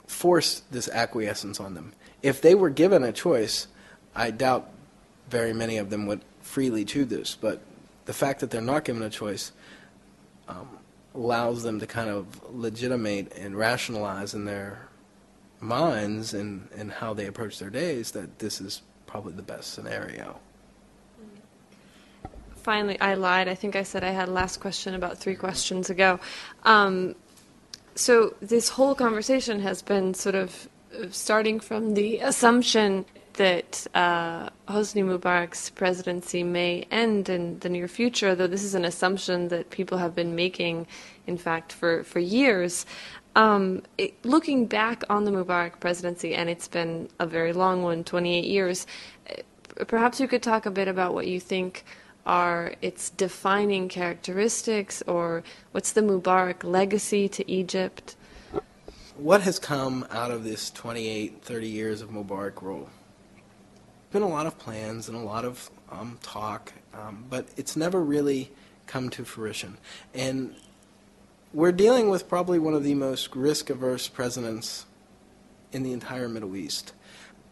forced 0.07 0.71
this 0.71 0.89
acquiescence 0.89 1.59
on 1.59 1.75
them. 1.75 1.95
If 2.23 2.41
they 2.41 2.55
were 2.55 2.71
given 2.71 3.03
a 3.03 3.11
choice, 3.11 3.67
I 4.15 4.31
doubt 4.31 4.71
very 5.29 5.53
many 5.53 5.79
of 5.79 5.91
them 5.91 6.07
would 6.07 6.21
freely 6.57 6.87
to 6.87 7.05
this, 7.05 7.37
but 7.39 7.61
the 8.07 8.15
fact 8.15 8.41
that 8.41 8.51
they're 8.51 8.63
not 8.63 8.83
given 8.83 9.03
a 9.03 9.11
choice 9.11 9.53
um, 10.49 10.67
allows 11.15 11.63
them 11.63 11.79
to 11.79 11.87
kind 11.87 12.09
of 12.09 12.25
legitimate 12.51 13.31
and 13.37 13.55
rationalize 13.55 14.33
in 14.33 14.47
their 14.47 14.89
minds 15.61 16.33
and, 16.33 16.67
and 16.75 16.91
how 16.91 17.13
they 17.13 17.27
approach 17.27 17.59
their 17.59 17.69
days 17.69 18.13
that 18.13 18.39
this 18.39 18.59
is 18.59 18.81
probably 19.07 19.35
the 19.35 19.43
best 19.43 19.75
scenario. 19.75 20.41
Finally, 22.55 22.99
I 23.03 23.13
lied. 23.17 23.49
I 23.49 23.55
think 23.55 23.77
I 23.77 23.83
said 23.83 24.03
I 24.03 24.13
had 24.13 24.31
last 24.31 24.59
question 24.59 24.95
about 24.95 25.19
three 25.19 25.37
questions 25.37 25.91
ago. 25.91 26.19
Um, 26.65 27.15
so 27.95 28.35
this 28.41 28.71
whole 28.71 28.95
conversation 28.95 29.61
has 29.61 29.83
been 29.83 30.15
sort 30.15 30.35
of 30.35 30.71
starting 31.11 31.61
from 31.61 31.93
the 31.93 32.21
assumption 32.21 33.05
that 33.35 33.87
uh, 33.95 34.49
Hosni 34.69 35.05
Mubarak's 35.05 35.71
presidency 35.71 36.43
may 36.43 36.87
end 36.91 37.29
in 37.29 37.59
the 37.61 37.69
near 37.69 37.87
future, 37.87 38.35
though 38.35 38.49
this 38.49 38.65
is 38.65 38.75
an 38.75 38.85
assumption 38.85 39.49
that 39.49 39.71
people 39.71 39.99
have 39.99 40.15
been 40.15 40.35
making, 40.35 40.89
in 41.27 41.39
fact, 41.39 41.73
for, 41.73 42.03
for 42.03 42.19
years. 42.19 42.85
Um, 43.37 43.83
it, 43.97 44.15
looking 44.25 44.67
back 44.67 45.05
on 45.09 45.25
the 45.25 45.31
Mubarak 45.31 45.79
presidency, 45.79 46.35
and 46.35 46.51
it's 46.51 46.67
been 46.67 47.09
a 47.21 47.27
very 47.27 47.53
long 47.53 47.83
one 47.85 48.03
28 48.03 48.45
years, 48.45 48.87
uh, 49.31 49.85
perhaps 49.87 50.19
you 50.19 50.27
could 50.27 50.43
talk 50.43 50.67
a 50.67 50.71
bit 50.71 50.89
about 50.89 51.15
what 51.15 51.29
you 51.29 51.39
think 51.39 51.85
are 52.25 52.75
its 52.83 53.11
defining 53.11 53.89
characteristics, 53.89 55.01
or 55.07 55.45
what's 55.71 55.93
the 55.93 56.01
Mubarak 56.01 56.65
legacy 56.65 57.29
to 57.29 57.49
Egypt? 57.49 58.17
What 59.17 59.43
has 59.43 59.61
come 59.61 60.05
out 60.11 60.33
of 60.33 60.43
this 60.43 60.71
28, 60.73 61.41
30 61.43 61.69
years 61.69 62.03
of 62.03 62.11
Mubarak 62.11 62.63
rule? 62.63 62.91
Been 64.17 64.23
a 64.23 64.27
lot 64.27 64.47
of 64.47 64.59
plans 64.59 65.09
and 65.09 65.17
a 65.19 65.21
lot 65.21 65.45
of 65.45 65.71
um, 65.93 66.19
talk, 66.23 66.73
um, 66.95 67.27
but 67.29 67.47
it's 67.59 67.77
never 67.77 68.03
really 68.03 68.51
come 68.87 69.11
to 69.11 69.27
fruition. 69.27 69.77
And 70.15 70.55
we're 71.53 71.71
dealing 71.71 72.09
with 72.09 72.27
probably 72.27 72.59
one 72.59 72.73
of 72.73 72.83
the 72.83 72.95
most 72.95 73.37
risk 73.37 73.69
averse 73.69 74.09
presidents 74.09 74.87
in 75.71 75.83
the 75.83 75.93
entire 75.93 76.31
Middle 76.31 76.57
East 76.57 76.95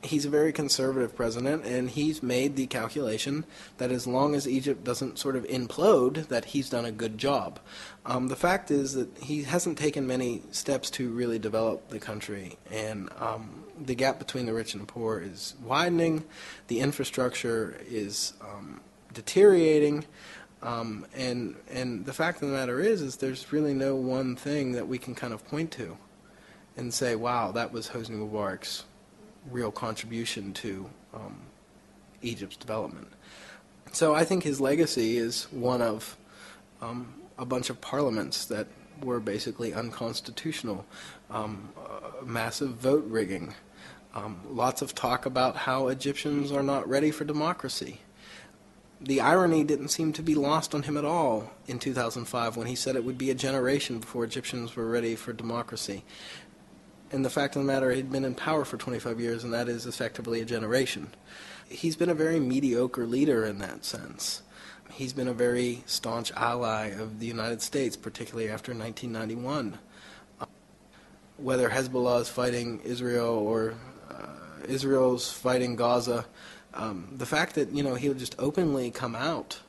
he's 0.04 0.24
a 0.24 0.30
very 0.30 0.52
conservative 0.52 1.16
president, 1.16 1.64
and 1.64 1.90
he's 1.90 2.22
made 2.22 2.56
the 2.56 2.66
calculation 2.66 3.44
that 3.78 3.90
as 3.90 4.06
long 4.06 4.34
as 4.34 4.46
Egypt 4.46 4.84
doesn't 4.84 5.18
sort 5.18 5.36
of 5.36 5.44
implode, 5.44 6.28
that 6.28 6.46
he's 6.46 6.68
done 6.68 6.84
a 6.84 6.92
good 6.92 7.18
job. 7.18 7.58
Um, 8.06 8.28
the 8.28 8.36
fact 8.36 8.70
is 8.70 8.94
that 8.94 9.16
he 9.18 9.42
hasn't 9.42 9.78
taken 9.78 10.06
many 10.06 10.42
steps 10.50 10.90
to 10.90 11.08
really 11.08 11.38
develop 11.38 11.88
the 11.88 11.98
country, 11.98 12.58
and 12.70 13.08
um, 13.18 13.63
the 13.82 13.94
gap 13.94 14.18
between 14.18 14.46
the 14.46 14.52
rich 14.52 14.74
and 14.74 14.82
the 14.82 14.86
poor 14.86 15.20
is 15.20 15.54
widening. 15.62 16.24
The 16.68 16.80
infrastructure 16.80 17.80
is 17.88 18.34
um, 18.40 18.80
deteriorating. 19.12 20.04
Um, 20.62 21.06
and 21.14 21.56
and 21.70 22.06
the 22.06 22.12
fact 22.12 22.42
of 22.42 22.48
the 22.48 22.54
matter 22.54 22.80
is, 22.80 23.02
is 23.02 23.16
there's 23.16 23.52
really 23.52 23.74
no 23.74 23.96
one 23.96 24.34
thing 24.34 24.72
that 24.72 24.88
we 24.88 24.98
can 24.98 25.14
kind 25.14 25.34
of 25.34 25.46
point 25.46 25.70
to 25.72 25.98
and 26.76 26.92
say, 26.92 27.14
wow, 27.14 27.52
that 27.52 27.72
was 27.72 27.88
Hosni 27.88 28.16
Mubarak's 28.16 28.84
real 29.50 29.70
contribution 29.70 30.52
to 30.54 30.88
um, 31.12 31.38
Egypt's 32.22 32.56
development. 32.56 33.08
So 33.92 34.14
I 34.14 34.24
think 34.24 34.42
his 34.42 34.60
legacy 34.60 35.18
is 35.18 35.44
one 35.52 35.82
of 35.82 36.16
um, 36.80 37.14
a 37.38 37.44
bunch 37.44 37.70
of 37.70 37.80
parliaments 37.80 38.46
that 38.46 38.66
were 39.02 39.20
basically 39.20 39.74
unconstitutional, 39.74 40.84
um, 41.30 41.68
uh, 41.78 42.24
massive 42.24 42.70
vote 42.70 43.04
rigging, 43.06 43.54
um, 44.14 44.40
lots 44.48 44.80
of 44.80 44.94
talk 44.94 45.26
about 45.26 45.56
how 45.56 45.88
Egyptians 45.88 46.52
are 46.52 46.62
not 46.62 46.88
ready 46.88 47.10
for 47.10 47.24
democracy. 47.24 48.00
The 49.00 49.20
irony 49.20 49.64
didn't 49.64 49.88
seem 49.88 50.12
to 50.14 50.22
be 50.22 50.36
lost 50.36 50.74
on 50.74 50.84
him 50.84 50.96
at 50.96 51.04
all 51.04 51.50
in 51.66 51.78
2005 51.80 52.56
when 52.56 52.68
he 52.68 52.76
said 52.76 52.94
it 52.94 53.04
would 53.04 53.18
be 53.18 53.30
a 53.30 53.34
generation 53.34 53.98
before 53.98 54.24
Egyptians 54.24 54.76
were 54.76 54.88
ready 54.88 55.16
for 55.16 55.32
democracy. 55.32 56.04
And 57.10 57.24
the 57.24 57.30
fact 57.30 57.56
of 57.56 57.62
the 57.62 57.66
matter, 57.66 57.90
he'd 57.90 58.10
been 58.10 58.24
in 58.24 58.34
power 58.34 58.64
for 58.64 58.76
25 58.76 59.20
years, 59.20 59.44
and 59.44 59.52
that 59.52 59.68
is 59.68 59.84
effectively 59.84 60.40
a 60.40 60.44
generation. 60.44 61.12
He's 61.68 61.96
been 61.96 62.08
a 62.08 62.14
very 62.14 62.40
mediocre 62.40 63.06
leader 63.06 63.44
in 63.44 63.58
that 63.58 63.84
sense. 63.84 64.42
He's 64.90 65.12
been 65.12 65.28
a 65.28 65.34
very 65.34 65.82
staunch 65.86 66.32
ally 66.32 66.86
of 66.88 67.18
the 67.18 67.26
United 67.26 67.62
States, 67.62 67.96
particularly 67.96 68.48
after 68.48 68.72
1991. 68.72 69.78
whether 71.36 71.70
Hezbollah 71.70 72.20
is 72.20 72.28
fighting 72.28 72.80
Israel 72.84 73.34
or 73.34 73.74
Israel's 74.64 75.30
fighting 75.30 75.76
Gaza, 75.76 76.26
um, 76.74 77.08
the 77.16 77.26
fact 77.26 77.54
that 77.54 77.70
you 77.70 77.82
know 77.82 77.94
he'll 77.94 78.14
just 78.14 78.34
openly 78.38 78.90
come 78.90 79.14
out 79.14 79.60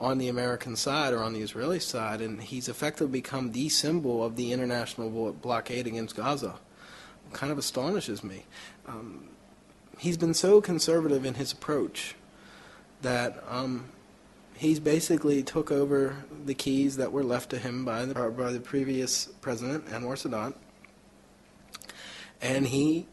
on 0.00 0.18
the 0.18 0.28
American 0.28 0.76
side 0.76 1.12
or 1.12 1.22
on 1.22 1.34
the 1.34 1.40
Israeli 1.40 1.78
side, 1.78 2.20
and 2.20 2.42
he's 2.42 2.68
effectively 2.68 3.20
become 3.20 3.52
the 3.52 3.68
symbol 3.68 4.24
of 4.24 4.36
the 4.36 4.52
international 4.52 5.32
blockade 5.32 5.86
against 5.86 6.16
Gaza, 6.16 6.54
kind 7.32 7.52
of 7.52 7.58
astonishes 7.58 8.24
me. 8.24 8.46
Um, 8.88 9.28
he's 9.98 10.16
been 10.16 10.34
so 10.34 10.60
conservative 10.60 11.26
in 11.26 11.34
his 11.34 11.52
approach 11.52 12.14
that 13.02 13.44
um, 13.48 13.86
he's 14.56 14.80
basically 14.80 15.42
took 15.42 15.70
over 15.70 16.24
the 16.46 16.54
keys 16.54 16.96
that 16.96 17.12
were 17.12 17.22
left 17.22 17.50
to 17.50 17.58
him 17.58 17.84
by 17.84 18.06
the, 18.06 18.14
by 18.14 18.52
the 18.52 18.60
previous 18.60 19.26
president, 19.42 19.86
Anwar 19.86 20.16
Sadat, 20.16 20.54
and 22.40 22.66
he 22.66 23.06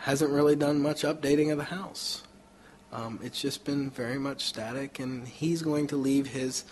hasn't 0.00 0.30
really 0.30 0.56
done 0.56 0.80
much 0.80 1.02
updating 1.02 1.52
of 1.52 1.58
the 1.58 1.64
House. 1.64 2.22
Um, 2.92 3.20
it's 3.22 3.40
just 3.40 3.64
been 3.64 3.90
very 3.90 4.18
much 4.18 4.44
static, 4.44 4.98
and 4.98 5.28
he's 5.28 5.62
going 5.62 5.86
to 5.88 5.96
leave 5.96 6.28
his 6.28 6.64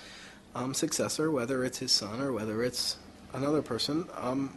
um, 0.55 0.75
successor, 0.75 1.31
whether 1.31 1.65
it's 1.65 1.79
his 1.79 1.93
son 1.93 2.21
or 2.21 2.33
whether 2.33 2.63
it's 2.65 2.97
another 3.35 3.63
person, 3.63 4.09
um, 4.17 4.57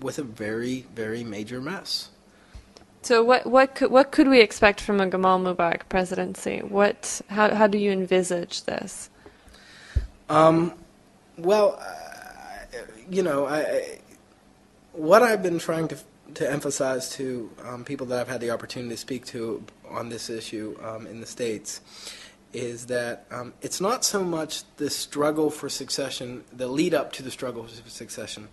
with 0.00 0.18
a 0.18 0.22
very, 0.22 0.84
very 0.94 1.24
major 1.24 1.60
mess. 1.60 2.10
So 3.02 3.22
what 3.22 3.46
what 3.46 3.76
could 3.76 3.90
what 3.90 4.10
could 4.10 4.28
we 4.28 4.40
expect 4.40 4.80
from 4.80 5.00
a 5.00 5.06
Gamal 5.06 5.40
Mubarak 5.40 5.88
presidency? 5.88 6.58
What 6.58 7.20
how 7.28 7.54
how 7.54 7.68
do 7.68 7.78
you 7.78 7.92
envisage 7.92 8.64
this? 8.64 9.08
Um, 10.28 10.74
well, 11.38 11.80
uh, 11.80 12.78
you 13.08 13.22
know, 13.22 13.46
I, 13.46 14.00
what 14.92 15.22
I've 15.22 15.42
been 15.42 15.60
trying 15.60 15.88
to 15.88 15.98
to 16.34 16.50
emphasize 16.50 17.10
to 17.10 17.50
um, 17.64 17.84
people 17.84 18.06
that 18.06 18.20
I've 18.20 18.28
had 18.28 18.40
the 18.40 18.50
opportunity 18.50 18.94
to 18.94 18.96
speak 18.96 19.26
to 19.26 19.64
on 19.88 20.08
this 20.08 20.30
issue 20.30 20.76
um, 20.82 21.06
in 21.06 21.20
the 21.20 21.26
states 21.26 21.80
is 22.52 22.86
that 22.86 23.26
um, 23.30 23.52
it's 23.60 23.80
not 23.80 24.04
so 24.04 24.24
much 24.24 24.62
the 24.76 24.88
struggle 24.88 25.50
for 25.50 25.68
succession, 25.68 26.44
the 26.52 26.66
lead 26.66 26.94
up 26.94 27.12
to 27.12 27.22
the 27.22 27.30
struggle 27.30 27.64
for 27.64 27.90
succession. 27.90 28.48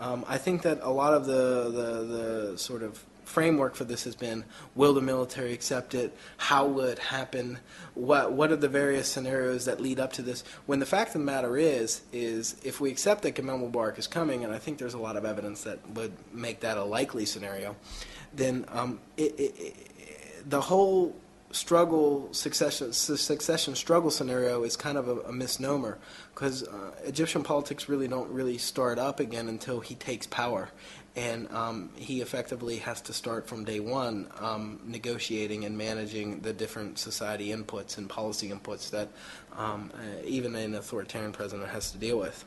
Um, 0.00 0.24
I 0.28 0.38
think 0.38 0.62
that 0.62 0.80
a 0.82 0.90
lot 0.90 1.14
of 1.14 1.26
the, 1.26 1.70
the, 1.70 2.50
the 2.52 2.58
sort 2.58 2.82
of 2.82 3.04
framework 3.26 3.74
for 3.74 3.84
this 3.84 4.04
has 4.04 4.14
been 4.14 4.44
will 4.74 4.94
the 4.94 5.02
military 5.02 5.52
accept 5.52 5.94
it? 5.94 6.16
How 6.38 6.66
will 6.66 6.84
it 6.84 6.98
happen? 6.98 7.58
What, 7.94 8.32
what 8.32 8.50
are 8.52 8.56
the 8.56 8.68
various 8.68 9.08
scenarios 9.08 9.64
that 9.66 9.80
lead 9.80 10.00
up 10.00 10.12
to 10.14 10.22
this? 10.22 10.44
When 10.66 10.78
the 10.78 10.86
fact 10.86 11.08
of 11.08 11.20
the 11.20 11.26
matter 11.26 11.56
is, 11.56 12.02
is 12.12 12.56
if 12.64 12.80
we 12.80 12.90
accept 12.90 13.22
that 13.22 13.34
Gamal 13.34 13.70
Mubarak 13.70 13.98
is 13.98 14.06
coming, 14.06 14.44
and 14.44 14.52
I 14.52 14.58
think 14.58 14.78
there's 14.78 14.94
a 14.94 14.98
lot 14.98 15.16
of 15.16 15.24
evidence 15.24 15.64
that 15.64 15.78
would 15.90 16.12
make 16.32 16.60
that 16.60 16.78
a 16.78 16.84
likely 16.84 17.26
scenario, 17.26 17.76
then 18.32 18.64
um, 18.68 19.00
it, 19.16 19.38
it, 19.38 19.54
it, 19.58 20.50
the 20.50 20.60
whole 20.60 21.14
struggle 21.52 22.28
succession 22.32 22.92
succession 22.92 23.74
struggle 23.74 24.10
scenario 24.10 24.64
is 24.64 24.76
kind 24.76 24.98
of 24.98 25.08
a, 25.08 25.20
a 25.20 25.32
misnomer 25.32 25.96
because 26.34 26.64
uh, 26.64 26.90
Egyptian 27.04 27.42
politics 27.42 27.88
really 27.88 28.08
don't 28.08 28.30
really 28.30 28.58
start 28.58 28.98
up 28.98 29.20
again 29.20 29.48
until 29.48 29.80
he 29.80 29.94
takes 29.94 30.26
power 30.26 30.68
and 31.16 31.50
um, 31.50 31.88
he 31.96 32.20
effectively 32.20 32.76
has 32.76 33.00
to 33.00 33.12
start 33.14 33.48
from 33.48 33.64
day 33.64 33.80
one 33.80 34.28
um, 34.38 34.78
negotiating 34.84 35.64
and 35.64 35.76
managing 35.76 36.40
the 36.40 36.52
different 36.52 36.98
society 36.98 37.48
inputs 37.48 37.96
and 37.96 38.08
policy 38.08 38.50
inputs 38.50 38.90
that 38.90 39.08
um, 39.56 39.90
uh, 39.94 40.22
even 40.24 40.54
an 40.54 40.74
authoritarian 40.74 41.32
president 41.32 41.68
has 41.70 41.90
to 41.90 41.98
deal 41.98 42.18
with. 42.18 42.44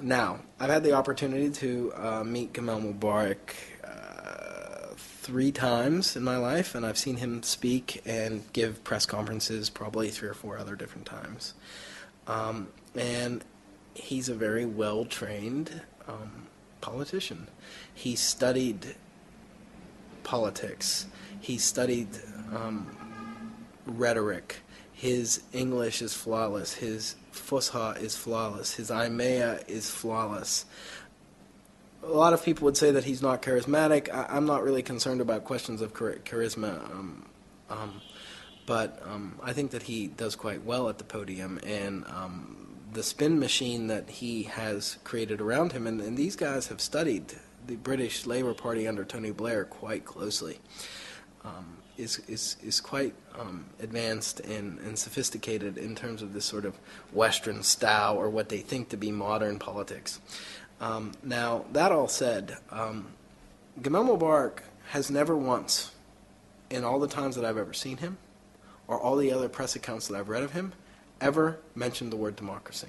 Now, 0.00 0.40
I've 0.60 0.68
had 0.68 0.82
the 0.82 0.92
opportunity 0.92 1.50
to 1.50 1.92
uh, 1.96 2.24
meet 2.24 2.52
Gamal 2.52 2.94
Mubarak 2.94 3.54
uh, 3.82 4.94
three 4.96 5.52
times 5.52 6.14
in 6.14 6.22
my 6.22 6.36
life, 6.36 6.74
and 6.74 6.84
I've 6.84 6.98
seen 6.98 7.16
him 7.16 7.42
speak 7.42 8.02
and 8.04 8.42
give 8.52 8.84
press 8.84 9.06
conferences 9.06 9.70
probably 9.70 10.10
three 10.10 10.28
or 10.28 10.34
four 10.34 10.58
other 10.58 10.76
different 10.76 11.06
times. 11.06 11.54
Um, 12.26 12.68
and 12.94 13.42
he's 13.94 14.28
a 14.28 14.34
very 14.34 14.66
well 14.66 15.04
trained 15.04 15.82
um, 16.08 16.48
politician. 16.82 17.48
He 17.94 18.14
studied 18.14 18.94
politics. 20.22 21.06
He 21.40 21.56
studied 21.56 22.08
um, 22.54 22.86
rhetoric. 23.86 24.58
His 24.92 25.42
English 25.52 26.02
is 26.02 26.12
flawless. 26.12 26.74
His 26.74 27.16
Fusha 27.32 28.00
is 28.00 28.14
flawless. 28.16 28.74
His 28.74 28.90
Ammiya 28.90 29.66
is 29.68 29.90
flawless. 29.90 30.66
A 32.04 32.08
lot 32.08 32.32
of 32.32 32.44
people 32.44 32.66
would 32.66 32.76
say 32.76 32.90
that 32.90 33.04
he's 33.04 33.22
not 33.22 33.42
charismatic. 33.42 34.12
I, 34.12 34.36
am 34.36 34.44
not 34.44 34.62
really 34.62 34.82
concerned 34.82 35.20
about 35.20 35.44
questions 35.44 35.80
of 35.80 35.96
char- 35.96 36.18
charisma. 36.24 36.84
Um, 36.90 37.26
um, 37.70 38.00
but 38.66 39.02
um, 39.04 39.38
I 39.42 39.52
think 39.52 39.70
that 39.72 39.84
he 39.84 40.08
does 40.08 40.36
quite 40.36 40.64
well 40.64 40.88
at 40.88 40.98
the 40.98 41.04
podium, 41.04 41.58
and 41.64 42.04
um, 42.06 42.71
the 42.92 43.02
spin 43.02 43.38
machine 43.38 43.86
that 43.86 44.08
he 44.08 44.44
has 44.44 44.98
created 45.04 45.40
around 45.40 45.72
him, 45.72 45.86
and, 45.86 46.00
and 46.00 46.16
these 46.16 46.36
guys 46.36 46.68
have 46.68 46.80
studied 46.80 47.34
the 47.66 47.76
British 47.76 48.26
Labour 48.26 48.54
Party 48.54 48.86
under 48.86 49.04
Tony 49.04 49.30
Blair 49.30 49.64
quite 49.64 50.04
closely, 50.04 50.58
um, 51.44 51.78
is, 51.96 52.18
is, 52.28 52.56
is 52.62 52.80
quite 52.80 53.14
um, 53.38 53.66
advanced 53.80 54.40
and, 54.40 54.78
and 54.80 54.98
sophisticated 54.98 55.78
in 55.78 55.94
terms 55.94 56.22
of 56.22 56.34
this 56.34 56.44
sort 56.44 56.64
of 56.64 56.74
Western 57.12 57.62
style 57.62 58.16
or 58.16 58.28
what 58.28 58.48
they 58.48 58.58
think 58.58 58.88
to 58.88 58.96
be 58.96 59.10
modern 59.12 59.58
politics. 59.58 60.20
Um, 60.80 61.12
now, 61.22 61.64
that 61.72 61.92
all 61.92 62.08
said, 62.08 62.56
um, 62.70 63.06
Gamal 63.80 64.18
Mubarak 64.18 64.58
has 64.90 65.10
never 65.10 65.36
once, 65.36 65.92
in 66.68 66.84
all 66.84 66.98
the 66.98 67.08
times 67.08 67.36
that 67.36 67.44
I've 67.44 67.56
ever 67.56 67.72
seen 67.72 67.98
him, 67.98 68.18
or 68.88 69.00
all 69.00 69.16
the 69.16 69.32
other 69.32 69.48
press 69.48 69.76
accounts 69.76 70.08
that 70.08 70.18
I've 70.18 70.28
read 70.28 70.42
of 70.42 70.52
him, 70.52 70.72
ever 71.22 71.58
mentioned 71.74 72.12
the 72.12 72.16
word 72.16 72.36
democracy. 72.36 72.88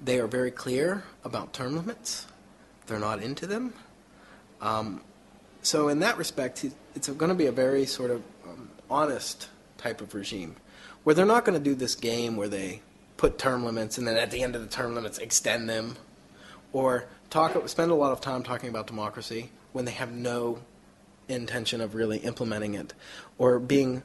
They 0.00 0.18
are 0.18 0.26
very 0.26 0.50
clear 0.50 1.04
about 1.24 1.52
term 1.52 1.76
limits. 1.76 2.26
They're 2.86 2.98
not 2.98 3.22
into 3.22 3.46
them. 3.46 3.72
Um, 4.60 5.02
so 5.62 5.88
in 5.88 6.00
that 6.00 6.18
respect, 6.18 6.64
it's 6.94 7.08
going 7.08 7.28
to 7.28 7.34
be 7.34 7.46
a 7.46 7.52
very 7.52 7.86
sort 7.86 8.10
of 8.10 8.22
um, 8.44 8.68
honest 8.90 9.48
type 9.78 10.00
of 10.00 10.14
regime, 10.14 10.56
where 11.04 11.14
they're 11.14 11.24
not 11.24 11.44
going 11.44 11.58
to 11.58 11.64
do 11.64 11.74
this 11.74 11.94
game 11.94 12.36
where 12.36 12.48
they 12.48 12.82
put 13.16 13.38
term 13.38 13.64
limits 13.64 13.98
and 13.98 14.06
then 14.06 14.16
at 14.16 14.32
the 14.32 14.42
end 14.42 14.56
of 14.56 14.62
the 14.62 14.68
term 14.68 14.94
limits 14.94 15.18
extend 15.18 15.68
them, 15.68 15.96
or 16.72 17.04
talk 17.30 17.68
spend 17.68 17.90
a 17.92 17.94
lot 17.94 18.10
of 18.10 18.20
time 18.20 18.42
talking 18.42 18.68
about 18.68 18.88
democracy 18.88 19.50
when 19.72 19.84
they 19.84 19.92
have 19.92 20.10
no 20.10 20.58
intention 21.28 21.80
of 21.80 21.94
really 21.94 22.18
implementing 22.18 22.74
it, 22.74 22.92
or 23.38 23.60
being 23.60 24.02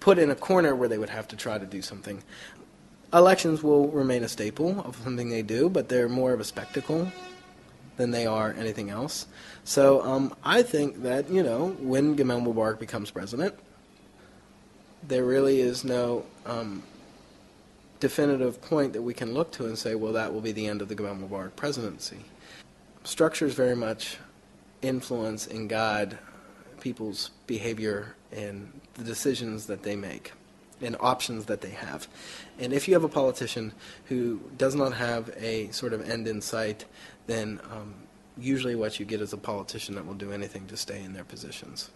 put 0.00 0.18
in 0.18 0.30
a 0.30 0.34
corner 0.34 0.74
where 0.74 0.88
they 0.88 0.98
would 0.98 1.10
have 1.10 1.28
to 1.28 1.36
try 1.36 1.58
to 1.58 1.66
do 1.66 1.82
something. 1.82 2.22
Elections 3.12 3.62
will 3.62 3.88
remain 3.88 4.24
a 4.24 4.28
staple 4.28 4.80
of 4.80 4.96
something 5.04 5.28
they 5.28 5.42
do, 5.42 5.68
but 5.68 5.88
they're 5.88 6.08
more 6.08 6.32
of 6.32 6.40
a 6.40 6.44
spectacle 6.44 7.10
than 7.96 8.10
they 8.10 8.24
are 8.24 8.54
anything 8.58 8.88
else. 8.88 9.26
So 9.64 10.02
um, 10.02 10.34
I 10.42 10.62
think 10.62 11.02
that, 11.02 11.28
you 11.28 11.42
know, 11.42 11.76
when 11.80 12.16
Gamal 12.16 12.42
Mubarak 12.42 12.78
becomes 12.78 13.10
president, 13.10 13.54
there 15.06 15.24
really 15.24 15.60
is 15.60 15.84
no 15.84 16.24
um, 16.46 16.82
definitive 17.98 18.62
point 18.62 18.94
that 18.94 19.02
we 19.02 19.12
can 19.12 19.34
look 19.34 19.50
to 19.52 19.66
and 19.66 19.76
say, 19.76 19.94
well, 19.94 20.12
that 20.14 20.32
will 20.32 20.40
be 20.40 20.52
the 20.52 20.66
end 20.66 20.80
of 20.80 20.88
the 20.88 20.94
Gamal 20.94 21.28
Mubarak 21.28 21.56
presidency. 21.56 22.18
Structures 23.04 23.54
very 23.54 23.76
much 23.76 24.18
influence 24.82 25.46
and 25.46 25.68
guide 25.68 26.18
people's 26.80 27.30
behavior 27.46 28.14
and 28.32 28.72
the 28.94 29.04
decisions 29.04 29.66
that 29.66 29.82
they 29.82 29.96
make. 29.96 30.32
and 30.82 30.96
options 31.00 31.44
that 31.44 31.60
they 31.60 31.70
have. 31.70 32.08
And 32.58 32.72
if 32.72 32.88
you 32.88 32.94
have 32.94 33.04
a 33.04 33.08
politician 33.08 33.72
who 34.06 34.40
does 34.56 34.74
not 34.74 34.94
have 34.94 35.28
a 35.36 35.68
sort 35.72 35.92
of 35.92 36.08
end 36.08 36.26
in 36.26 36.40
sight, 36.40 36.86
then 37.26 37.60
um, 37.70 37.94
usually 38.38 38.74
what 38.74 38.98
you 38.98 39.04
get 39.04 39.20
is 39.20 39.32
a 39.32 39.36
politician 39.36 39.94
that 39.96 40.06
will 40.06 40.14
do 40.14 40.32
anything 40.32 40.66
to 40.68 40.76
stay 40.76 41.02
in 41.02 41.12
their 41.12 41.24
positions. 41.24 41.90